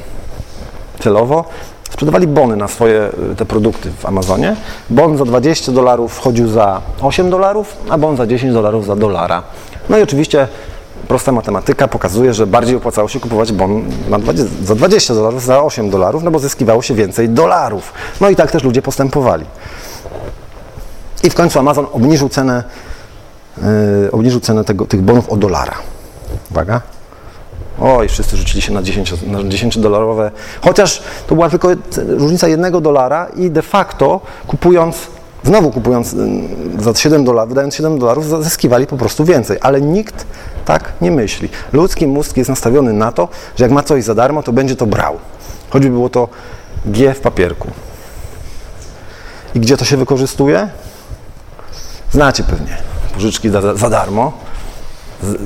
celowo. 0.99 1.45
Sprzedawali 1.91 2.27
bony 2.27 2.55
na 2.55 2.67
swoje 2.67 3.09
y, 3.31 3.35
te 3.35 3.45
produkty 3.45 3.91
w 3.97 4.05
Amazonie. 4.05 4.55
Bon 4.89 5.17
za 5.17 5.25
20 5.25 5.71
dolarów 5.71 6.13
wchodził 6.13 6.47
za 6.47 6.81
8 7.01 7.29
dolarów, 7.29 7.77
a 7.89 7.97
bon 7.97 8.17
za 8.17 8.27
10 8.27 8.53
dolarów 8.53 8.85
za 8.85 8.95
dolara. 8.95 9.43
No 9.89 9.97
i 9.97 10.01
oczywiście 10.01 10.47
prosta 11.07 11.31
matematyka 11.31 11.87
pokazuje, 11.87 12.33
że 12.33 12.47
bardziej 12.47 12.75
opłacało 12.75 13.07
się 13.07 13.19
kupować 13.19 13.51
bon 13.51 13.83
na 14.09 14.19
20, 14.19 14.55
za 14.63 14.75
20 14.75 15.13
dolarów, 15.13 15.43
za 15.43 15.63
8 15.63 15.89
dolarów, 15.89 16.23
no 16.23 16.31
bo 16.31 16.39
zyskiwało 16.39 16.81
się 16.81 16.93
więcej 16.93 17.29
dolarów. 17.29 17.93
No 18.21 18.29
i 18.29 18.35
tak 18.35 18.51
też 18.51 18.63
ludzie 18.63 18.81
postępowali. 18.81 19.45
I 21.23 21.29
w 21.29 21.33
końcu 21.33 21.59
Amazon 21.59 21.87
obniżył 21.91 22.29
cenę, 22.29 22.63
yy, 23.57 23.63
obniżył 24.11 24.39
cenę 24.39 24.63
tego, 24.63 24.85
tych 24.85 25.01
bonów 25.01 25.29
o 25.29 25.37
dolara. 25.37 25.75
Uwaga. 26.51 26.81
Oj, 27.81 28.07
wszyscy 28.09 28.37
rzucili 28.37 28.61
się 28.61 28.73
na 28.73 28.83
10, 28.83 29.13
na 29.27 29.43
10 29.43 29.77
dolarowe, 29.79 30.31
chociaż 30.61 31.01
to 31.27 31.35
była 31.35 31.49
tylko 31.49 31.69
różnica 31.95 32.47
jednego 32.47 32.81
dolara 32.81 33.27
i 33.35 33.51
de 33.51 33.61
facto 33.61 34.21
kupując, 34.47 34.97
znowu 35.43 35.71
kupując 35.71 36.15
za 36.79 36.93
7 36.93 37.23
dolarów, 37.23 37.49
wydając 37.49 37.75
7 37.75 37.99
dolarów, 37.99 38.43
zyskiwali 38.43 38.87
po 38.87 38.97
prostu 38.97 39.25
więcej, 39.25 39.57
ale 39.61 39.81
nikt 39.81 40.25
tak 40.67 40.93
nie 41.01 41.11
myśli. 41.11 41.49
Ludzki 41.73 42.07
mózg 42.07 42.37
jest 42.37 42.49
nastawiony 42.49 42.93
na 42.93 43.11
to, 43.11 43.29
że 43.55 43.63
jak 43.63 43.71
ma 43.71 43.83
coś 43.83 44.03
za 44.03 44.15
darmo, 44.15 44.43
to 44.43 44.53
będzie 44.53 44.75
to 44.75 44.85
brał. 44.85 45.17
Choćby 45.69 45.89
było 45.89 46.09
to 46.09 46.27
G 46.85 47.13
w 47.13 47.19
papierku. 47.19 47.67
I 49.55 49.59
gdzie 49.59 49.77
to 49.77 49.85
się 49.85 49.97
wykorzystuje? 49.97 50.69
Znacie 52.11 52.43
pewnie. 52.43 52.77
Pożyczki 53.13 53.49
za, 53.49 53.75
za 53.75 53.89
darmo, 53.89 54.33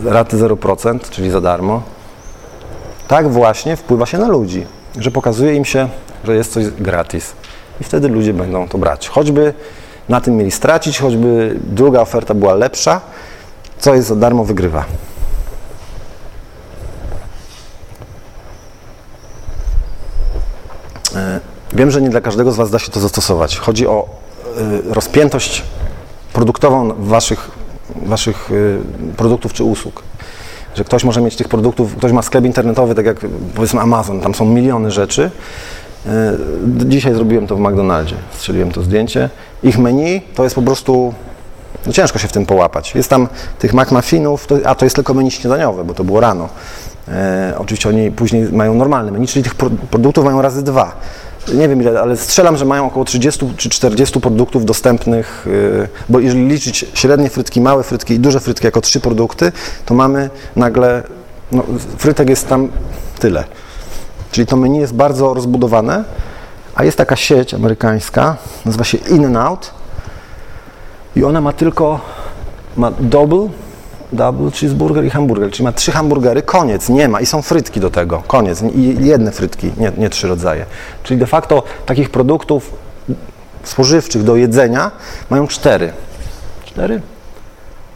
raty 0.05 0.37
0%, 0.37 0.99
czyli 1.09 1.31
za 1.31 1.41
darmo. 1.41 1.81
Tak 3.07 3.29
właśnie 3.29 3.75
wpływa 3.75 4.05
się 4.05 4.17
na 4.17 4.27
ludzi, 4.27 4.65
że 4.97 5.11
pokazuje 5.11 5.55
im 5.55 5.65
się, 5.65 5.89
że 6.23 6.35
jest 6.35 6.53
coś 6.53 6.67
gratis. 6.67 7.33
I 7.81 7.83
wtedy 7.83 8.07
ludzie 8.07 8.33
będą 8.33 8.67
to 8.67 8.77
brać. 8.77 9.07
Choćby 9.07 9.53
na 10.09 10.21
tym 10.21 10.37
mieli 10.37 10.51
stracić, 10.51 10.99
choćby 10.99 11.59
druga 11.63 12.01
oferta 12.01 12.33
była 12.33 12.53
lepsza, 12.53 13.01
co 13.79 13.95
jest 13.95 14.07
za 14.07 14.15
darmo 14.15 14.43
wygrywa. 14.43 14.85
Wiem, 21.73 21.91
że 21.91 22.01
nie 22.01 22.09
dla 22.09 22.21
każdego 22.21 22.51
z 22.51 22.55
Was 22.55 22.71
da 22.71 22.79
się 22.79 22.91
to 22.91 22.99
zastosować. 22.99 23.57
Chodzi 23.57 23.87
o 23.87 24.09
e, 24.57 24.93
rozpiętość 24.93 25.63
produktową 26.33 26.93
waszych, 26.97 27.51
waszych 28.05 28.49
e, 28.51 29.15
produktów 29.17 29.53
czy 29.53 29.63
usług. 29.63 30.03
Że 30.75 30.83
ktoś 30.83 31.03
może 31.03 31.21
mieć 31.21 31.35
tych 31.35 31.47
produktów, 31.47 31.95
ktoś 31.95 32.11
ma 32.11 32.21
sklep 32.21 32.45
internetowy, 32.45 32.95
tak 32.95 33.05
jak 33.05 33.17
powiedzmy 33.55 33.81
Amazon, 33.81 34.21
tam 34.21 34.35
są 34.35 34.45
miliony 34.45 34.91
rzeczy. 34.91 35.31
Dzisiaj 36.85 37.13
zrobiłem 37.13 37.47
to 37.47 37.55
w 37.55 37.59
McDonaldzie, 37.59 38.15
strzeliłem 38.31 38.71
to 38.71 38.81
zdjęcie. 38.81 39.29
Ich 39.63 39.79
menu 39.79 40.21
to 40.35 40.43
jest 40.43 40.55
po 40.55 40.61
prostu 40.61 41.13
no 41.85 41.93
ciężko 41.93 42.19
się 42.19 42.27
w 42.27 42.31
tym 42.31 42.45
połapać. 42.45 42.95
Jest 42.95 43.09
tam 43.09 43.27
tych 43.59 43.73
McMuffinów, 43.73 44.47
to, 44.47 44.57
a 44.65 44.75
to 44.75 44.85
jest 44.85 44.95
tylko 44.95 45.13
menu 45.13 45.31
śniadaniowe, 45.31 45.83
bo 45.83 45.93
to 45.93 46.03
było 46.03 46.19
rano. 46.19 46.49
E, 47.07 47.53
oczywiście 47.57 47.89
oni 47.89 48.11
później 48.11 48.51
mają 48.51 48.73
normalne 48.73 49.11
menu, 49.11 49.27
czyli 49.27 49.43
tych 49.43 49.55
produktów 49.89 50.25
mają 50.25 50.41
razy 50.41 50.63
dwa. 50.63 50.95
Nie 51.53 51.69
wiem 51.69 51.81
ile, 51.81 52.01
ale 52.01 52.17
strzelam, 52.17 52.57
że 52.57 52.65
mają 52.65 52.85
około 52.85 53.05
30 53.05 53.53
czy 53.57 53.69
40 53.69 54.19
produktów 54.19 54.65
dostępnych, 54.65 55.47
e, 55.83 55.87
bo 56.09 56.19
jeżeli 56.19 56.47
liczyć 56.47 56.85
średnie 56.93 57.29
frytki, 57.29 57.61
małe 57.61 57.83
frytki 57.83 58.13
i 58.13 58.19
duże 58.19 58.39
frytki 58.39 58.65
jako 58.65 58.81
trzy 58.81 58.99
produkty, 58.99 59.51
to 59.85 59.93
mamy 59.93 60.29
nagle, 60.55 61.03
no, 61.51 61.63
frytek 61.97 62.29
jest 62.29 62.47
tam 62.47 62.69
tyle. 63.19 63.43
Czyli 64.31 64.47
to 64.47 64.57
menu 64.57 64.79
jest 64.79 64.93
bardzo 64.93 65.33
rozbudowane, 65.33 66.03
a 66.75 66.83
jest 66.83 66.97
taka 66.97 67.15
sieć 67.15 67.53
amerykańska, 67.53 68.37
nazywa 68.65 68.83
się 68.83 68.97
In-N-Out 68.97 69.80
i 71.15 71.23
ona 71.23 71.41
ma 71.41 71.53
tylko, 71.53 71.99
ma 72.77 72.91
double, 72.99 73.47
double 74.11 74.51
cheeseburger 74.51 75.05
i 75.05 75.09
hamburger, 75.09 75.51
czyli 75.51 75.63
ma 75.63 75.71
trzy 75.71 75.91
hamburgery, 75.91 76.41
koniec, 76.41 76.89
nie 76.89 77.07
ma 77.07 77.21
i 77.21 77.25
są 77.25 77.41
frytki 77.41 77.79
do 77.79 77.89
tego, 77.89 78.23
koniec, 78.27 78.61
i 78.61 79.05
jedne 79.05 79.31
frytki, 79.31 79.71
nie, 79.77 79.91
nie 79.97 80.09
trzy 80.09 80.27
rodzaje. 80.27 80.65
Czyli 81.03 81.19
de 81.19 81.27
facto 81.27 81.63
takich 81.85 82.09
produktów 82.09 82.71
spożywczych 83.63 84.23
do 84.23 84.35
jedzenia 84.35 84.91
mają 85.29 85.47
cztery. 85.47 85.93
Cztery? 86.65 87.01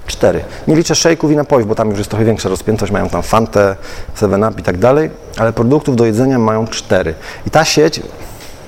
Cztery. 0.08 0.43
Nie 0.67 0.75
liczę 0.75 0.95
szejków 0.95 1.32
i 1.32 1.36
napojów, 1.36 1.67
bo 1.67 1.75
tam 1.75 1.89
już 1.89 1.97
jest 1.97 2.10
trochę 2.10 2.25
większa 2.25 2.49
rozpiętość, 2.49 2.91
mają 2.91 3.10
tam 3.10 3.23
Fantę, 3.23 3.75
7-Up 4.17 4.60
i 4.60 4.63
tak 4.63 4.78
dalej, 4.78 5.10
ale 5.38 5.54
produktów 5.54 5.95
do 5.95 6.06
jedzenia 6.06 6.39
mają 6.39 6.67
cztery. 6.67 7.13
I 7.47 7.49
ta 7.49 7.65
sieć 7.65 8.01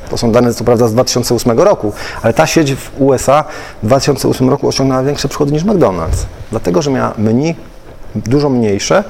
to 0.09 0.17
są 0.17 0.31
dane 0.31 0.53
co 0.53 0.63
prawda 0.63 0.87
z 0.87 0.93
2008 0.93 1.59
roku, 1.59 1.93
ale 2.21 2.33
ta 2.33 2.47
sieć 2.47 2.75
w 2.75 2.91
USA 3.01 3.43
w 3.83 3.85
2008 3.85 4.49
roku 4.49 4.67
osiągnęła 4.67 5.03
większe 5.03 5.27
przychody 5.27 5.51
niż 5.51 5.65
McDonald's, 5.65 6.25
dlatego 6.51 6.81
że 6.81 6.91
miała 6.91 7.13
menu 7.17 7.55
dużo 8.15 8.49
mniejsze. 8.49 9.03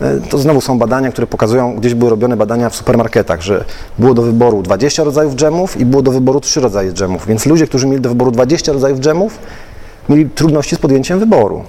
E, 0.00 0.20
to 0.20 0.38
znowu 0.38 0.60
są 0.60 0.78
badania, 0.78 1.12
które 1.12 1.26
pokazują, 1.26 1.76
gdzieś 1.76 1.94
były 1.94 2.10
robione 2.10 2.36
badania 2.36 2.70
w 2.70 2.76
supermarketach, 2.76 3.42
że 3.42 3.64
było 3.98 4.14
do 4.14 4.22
wyboru 4.22 4.62
20 4.62 5.04
rodzajów 5.04 5.34
dżemów 5.34 5.80
i 5.80 5.84
było 5.84 6.02
do 6.02 6.10
wyboru 6.10 6.40
3 6.40 6.60
rodzaje 6.60 6.92
dżemów. 6.92 7.26
Więc 7.26 7.46
ludzie, 7.46 7.66
którzy 7.66 7.86
mieli 7.86 8.00
do 8.00 8.08
wyboru 8.08 8.30
20 8.30 8.72
rodzajów 8.72 9.00
dżemów, 9.00 9.38
mieli 10.08 10.30
trudności 10.30 10.76
z 10.76 10.78
podjęciem 10.78 11.18
wyboru. 11.18 11.64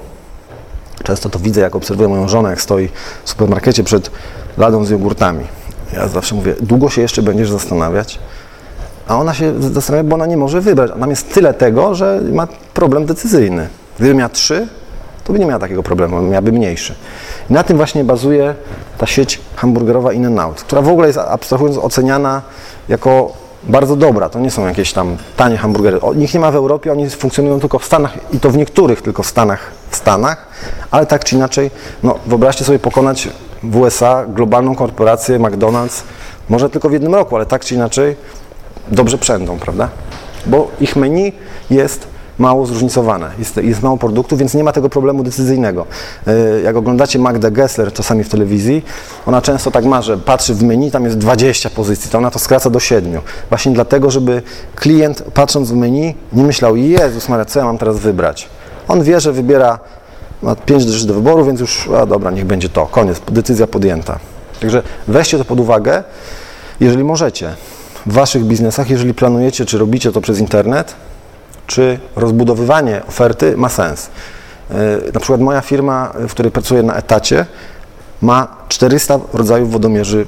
Często 1.03 1.29
to 1.29 1.39
widzę, 1.39 1.61
jak 1.61 1.75
obserwuję 1.75 2.09
moją 2.09 2.27
żonę, 2.27 2.49
jak 2.49 2.61
stoi 2.61 2.89
w 3.23 3.29
supermarkecie 3.29 3.83
przed 3.83 4.11
ladą 4.57 4.85
z 4.85 4.89
jogurtami. 4.89 5.43
Ja 5.93 6.07
zawsze 6.07 6.35
mówię, 6.35 6.55
długo 6.61 6.89
się 6.89 7.01
jeszcze 7.01 7.21
będziesz 7.21 7.51
zastanawiać? 7.51 8.19
A 9.07 9.17
ona 9.17 9.33
się 9.33 9.53
zastanawia, 9.73 10.03
bo 10.03 10.15
ona 10.15 10.25
nie 10.25 10.37
może 10.37 10.61
wybrać. 10.61 10.91
A 10.95 10.99
tam 10.99 11.09
jest 11.09 11.33
tyle 11.33 11.53
tego, 11.53 11.95
że 11.95 12.21
ma 12.31 12.47
problem 12.73 13.05
decyzyjny. 13.05 13.67
Gdyby 13.99 14.13
miała 14.13 14.29
trzy, 14.29 14.67
to 15.23 15.33
by 15.33 15.39
nie 15.39 15.45
miała 15.45 15.59
takiego 15.59 15.83
problemu, 15.83 16.21
miałaby 16.21 16.51
mniejszy. 16.51 16.95
I 17.49 17.53
na 17.53 17.63
tym 17.63 17.77
właśnie 17.77 18.03
bazuje 18.03 18.55
ta 18.97 19.05
sieć 19.05 19.41
hamburgerowa 19.55 20.13
In-N-Out, 20.13 20.61
która 20.61 20.81
w 20.81 20.87
ogóle 20.87 21.07
jest 21.07 21.19
abstrahując 21.19 21.77
oceniana 21.77 22.41
jako 22.89 23.33
bardzo 23.63 23.95
dobra. 23.95 24.29
To 24.29 24.39
nie 24.39 24.51
są 24.51 24.67
jakieś 24.67 24.93
tam 24.93 25.17
tanie 25.37 25.57
hamburgery. 25.57 26.01
O, 26.01 26.13
nikt 26.13 26.33
nie 26.33 26.39
ma 26.39 26.51
w 26.51 26.55
Europie, 26.55 26.91
oni 26.91 27.09
funkcjonują 27.09 27.59
tylko 27.59 27.79
w 27.79 27.85
Stanach 27.85 28.17
i 28.33 28.39
to 28.39 28.49
w 28.49 28.57
niektórych 28.57 29.01
tylko 29.01 29.23
Stanach, 29.23 29.71
w 29.89 29.95
Stanach, 29.95 30.47
ale 30.91 31.05
tak 31.05 31.23
czy 31.23 31.35
inaczej, 31.35 31.71
no 32.03 32.15
wyobraźcie 32.25 32.65
sobie 32.65 32.79
pokonać 32.79 33.29
w 33.63 33.77
USA 33.77 34.25
globalną 34.25 34.75
korporację 34.75 35.39
McDonald's, 35.39 36.03
może 36.49 36.69
tylko 36.69 36.89
w 36.89 36.93
jednym 36.93 37.15
roku, 37.15 37.35
ale 37.35 37.45
tak 37.45 37.65
czy 37.65 37.75
inaczej 37.75 38.15
dobrze 38.91 39.17
przędą, 39.17 39.59
prawda? 39.59 39.89
Bo 40.45 40.71
ich 40.79 40.95
menu 40.95 41.33
jest 41.69 42.07
mało 42.37 42.65
zróżnicowane, 42.65 43.31
jest, 43.39 43.57
jest 43.57 43.81
mało 43.81 43.97
produktów, 43.97 44.39
więc 44.39 44.53
nie 44.53 44.63
ma 44.63 44.71
tego 44.71 44.89
problemu 44.89 45.23
decyzyjnego. 45.23 45.85
E, 46.27 46.61
jak 46.61 46.75
oglądacie 46.75 47.19
Magdę 47.19 47.51
Gessler 47.51 47.93
czasami 47.93 48.23
w 48.23 48.29
telewizji, 48.29 48.85
ona 49.25 49.41
często 49.41 49.71
tak 49.71 49.85
ma, 49.85 50.01
że 50.01 50.17
patrzy 50.17 50.53
w 50.53 50.63
menu, 50.63 50.91
tam 50.91 51.05
jest 51.05 51.17
20 51.17 51.69
pozycji, 51.69 52.11
to 52.11 52.17
ona 52.17 52.31
to 52.31 52.39
skraca 52.39 52.69
do 52.69 52.79
7. 52.79 53.21
Właśnie 53.49 53.73
dlatego, 53.73 54.11
żeby 54.11 54.41
klient 54.75 55.23
patrząc 55.33 55.71
w 55.71 55.75
menu 55.75 56.15
nie 56.33 56.43
myślał, 56.43 56.75
Jezus 56.75 57.29
Maria, 57.29 57.45
co 57.45 57.59
ja 57.59 57.65
mam 57.65 57.77
teraz 57.77 57.99
wybrać? 57.99 58.49
On 58.87 59.03
wie, 59.03 59.19
że 59.19 59.33
wybiera, 59.33 59.79
ma 60.41 60.55
5 60.55 60.83
rzeczy 60.83 61.07
do 61.07 61.13
wyboru, 61.13 61.45
więc 61.45 61.59
już, 61.59 61.89
a 61.97 62.05
dobra, 62.05 62.31
niech 62.31 62.45
będzie 62.45 62.69
to, 62.69 62.85
koniec, 62.85 63.21
decyzja 63.31 63.67
podjęta. 63.67 64.19
Także 64.61 64.83
weźcie 65.07 65.37
to 65.37 65.45
pod 65.45 65.59
uwagę, 65.59 66.03
jeżeli 66.79 67.03
możecie 67.03 67.55
w 68.05 68.13
Waszych 68.13 68.43
biznesach, 68.45 68.89
jeżeli 68.89 69.13
planujecie, 69.13 69.65
czy 69.65 69.77
robicie 69.77 70.11
to 70.11 70.21
przez 70.21 70.39
internet, 70.39 70.95
czy 71.67 71.99
rozbudowywanie 72.15 73.01
oferty 73.07 73.57
ma 73.57 73.69
sens. 73.69 74.09
E, 74.71 74.75
na 75.13 75.19
przykład 75.19 75.41
moja 75.41 75.61
firma, 75.61 76.11
w 76.27 76.31
której 76.31 76.51
pracuję 76.51 76.83
na 76.83 76.95
etacie, 76.95 77.45
ma 78.21 78.47
400 78.69 79.19
rodzajów 79.33 79.71
wodomierzy 79.71 80.25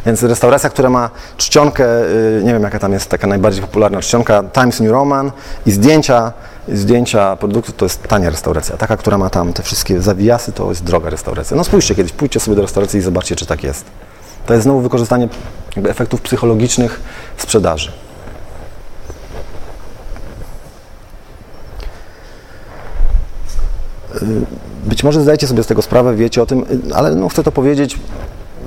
Więc 0.07 0.23
restauracja, 0.23 0.71
która 0.71 0.91
ma 0.91 1.11
czcionkę, 1.37 1.85
y, 1.85 2.43
nie 2.45 2.53
wiem 2.53 2.63
jaka 2.63 2.79
tam 2.79 2.93
jest 2.93 3.11
taka 3.11 3.27
najbardziej 3.27 3.63
popularna 3.63 4.01
czcionka, 4.01 4.43
Times 4.53 4.81
New 4.81 4.91
Roman 4.91 5.33
i 5.67 5.73
zdjęcia, 5.73 6.33
zdjęcia 6.69 7.37
produktu, 7.37 7.73
to 7.73 7.85
jest 7.85 8.03
tania 8.03 8.31
restauracja. 8.31 8.77
Taka, 8.77 8.97
która 8.97 9.19
ma 9.19 9.31
tam 9.31 9.53
te 9.53 9.63
wszystkie 9.63 10.01
zawijasy, 10.01 10.53
to 10.53 10.69
jest 10.69 10.85
droga 10.85 11.11
restauracja. 11.11 11.57
No 11.57 11.65
spójrzcie 11.65 11.95
kiedyś, 11.95 12.13
pójdźcie 12.13 12.41
sobie 12.41 12.57
do 12.57 12.63
restauracji 12.63 12.99
i 12.99 13.03
zobaczcie, 13.03 13.37
czy 13.37 13.47
tak 13.47 13.65
jest. 13.65 13.85
To 14.47 14.55
jest 14.55 14.65
znowu 14.65 14.81
wykorzystanie 14.81 15.29
efektów 15.89 16.21
psychologicznych 16.21 17.01
w 17.37 17.43
sprzedaży. 17.43 17.93
Być 24.85 25.05
może 25.05 25.23
zdajecie 25.23 25.47
sobie 25.47 25.63
z 25.63 25.67
tego 25.67 25.83
sprawę, 25.83 26.15
wiecie 26.15 26.43
o 26.43 26.47
tym, 26.47 26.59
y, 26.91 26.95
ale 26.95 27.15
no 27.15 27.29
chcę 27.29 27.43
to 27.43 27.53
powiedzieć, 27.53 27.99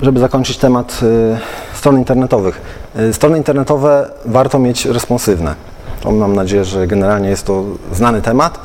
żeby 0.02 0.20
zakończyć 0.20 0.56
temat 0.56 1.00
y, 1.02 1.38
stron 1.74 1.98
internetowych. 1.98 2.60
Y, 3.00 3.12
strony 3.12 3.38
internetowe 3.38 4.10
warto 4.24 4.58
mieć 4.58 4.86
responsywne. 4.86 5.54
To 6.00 6.10
mam 6.10 6.34
nadzieję, 6.34 6.64
że 6.64 6.86
generalnie 6.86 7.28
jest 7.28 7.46
to 7.46 7.64
znany 7.92 8.22
temat. 8.22 8.58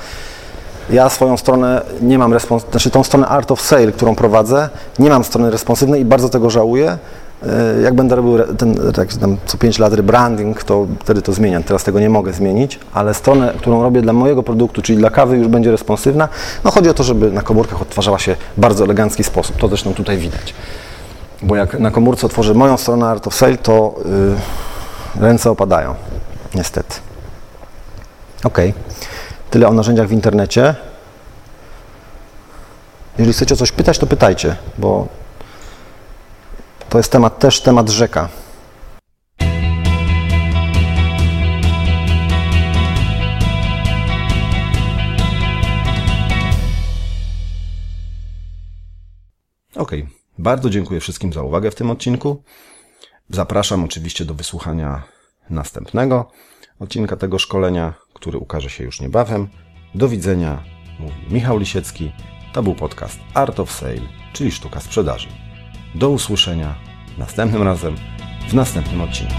Ja 0.90 1.10
swoją 1.10 1.38
stronę 1.38 1.82
nie 2.02 2.20
mam 2.20 2.32
respons- 2.32 2.72
znaczy 2.72 2.90
tą 2.90 3.04
stronę 3.04 3.28
Art 3.28 3.52
of 3.52 3.62
Sale, 3.62 3.92
którą 3.92 4.16
prowadzę, 4.16 4.70
nie 5.00 5.10
mam 5.10 5.24
strony 5.24 5.52
responsywnej 5.52 6.02
i 6.02 6.06
bardzo 6.06 6.30
tego 6.30 6.50
żałuję. 6.50 6.98
Y, 7.44 7.82
Jak 7.82 7.94
będę 7.94 8.16
robił 8.16 8.56
ten 8.58 8.76
tak, 8.94 9.08
co 9.46 9.58
5 9.58 9.80
lat 9.80 9.94
rebranding, 9.94 10.64
to 10.64 10.88
wtedy 11.00 11.22
to 11.22 11.34
zmieniam. 11.34 11.64
Teraz 11.64 11.84
tego 11.84 12.00
nie 12.00 12.10
mogę 12.10 12.34
zmienić, 12.34 12.80
ale 12.94 13.14
stronę, 13.14 13.54
którą 13.58 13.84
robię 13.84 14.02
dla 14.02 14.14
mojego 14.14 14.44
produktu, 14.44 14.82
czyli 14.82 14.98
dla 14.98 15.10
kawy, 15.10 15.38
już 15.38 15.48
będzie 15.48 15.72
responsywna. 15.72 16.30
No 16.64 16.72
chodzi 16.72 16.90
o 16.90 16.94
to, 16.94 17.04
żeby 17.04 17.32
na 17.32 17.42
komórkach 17.42 17.82
odtwarzała 17.82 18.20
się 18.20 18.36
w 18.58 18.60
bardzo 18.60 18.84
elegancki 18.84 19.24
sposób. 19.24 19.58
To 19.58 19.68
zresztą 19.68 19.94
tutaj 19.94 20.18
widać. 20.18 20.54
Bo 21.42 21.56
jak 21.56 21.80
na 21.80 21.92
komórce 21.92 22.26
otworzę 22.28 22.54
moją 22.54 22.78
stronę 22.78 23.06
Art 23.06 23.28
of 23.28 23.36
Sale, 23.36 23.58
to 23.58 23.96
y, 25.18 25.22
ręce 25.22 25.52
opadają. 25.52 25.96
Niestety. 26.56 26.96
Ok. 28.44 28.58
Tyle 29.50 29.68
o 29.68 29.74
narzędziach 29.74 30.08
w 30.08 30.12
internecie. 30.12 30.76
Jeżeli 33.18 33.34
chcecie 33.34 33.54
o 33.54 33.58
coś 33.58 33.72
pytać, 33.72 34.00
to 34.00 34.08
pytajcie, 34.08 34.56
bo 34.78 35.08
to 36.90 36.98
jest 36.98 37.12
temat 37.12 37.40
też 37.40 37.62
temat 37.62 37.90
rzeka. 37.90 38.30
Ok, 49.76 49.92
bardzo 50.38 50.70
dziękuję 50.70 51.00
wszystkim 51.00 51.34
za 51.34 51.42
uwagę 51.42 51.72
w 51.72 51.76
tym 51.76 51.92
odcinku. 51.92 52.44
Zapraszam 53.30 53.84
oczywiście 53.84 54.26
do 54.26 54.34
wysłuchania 54.34 55.04
następnego 55.50 56.32
odcinka 56.80 57.18
tego 57.18 57.40
szkolenia, 57.40 57.94
który 58.14 58.38
ukaże 58.38 58.70
się 58.70 58.84
już 58.84 59.02
niebawem. 59.02 59.48
Do 59.96 60.10
widzenia, 60.10 60.64
mówi 61.00 61.34
Michał 61.34 61.58
Lisiecki. 61.58 62.12
To 62.54 62.64
był 62.64 62.76
podcast 62.76 63.20
Art 63.34 63.60
of 63.60 63.72
Sale, 63.72 64.02
czyli 64.34 64.52
sztuka 64.52 64.80
sprzedaży. 64.80 65.47
Do 65.96 66.10
usłyszenia 66.10 66.76
następnym 67.18 67.64
razem 67.64 67.96
w 68.50 68.54
następnym 68.54 69.02
odcinku. 69.02 69.36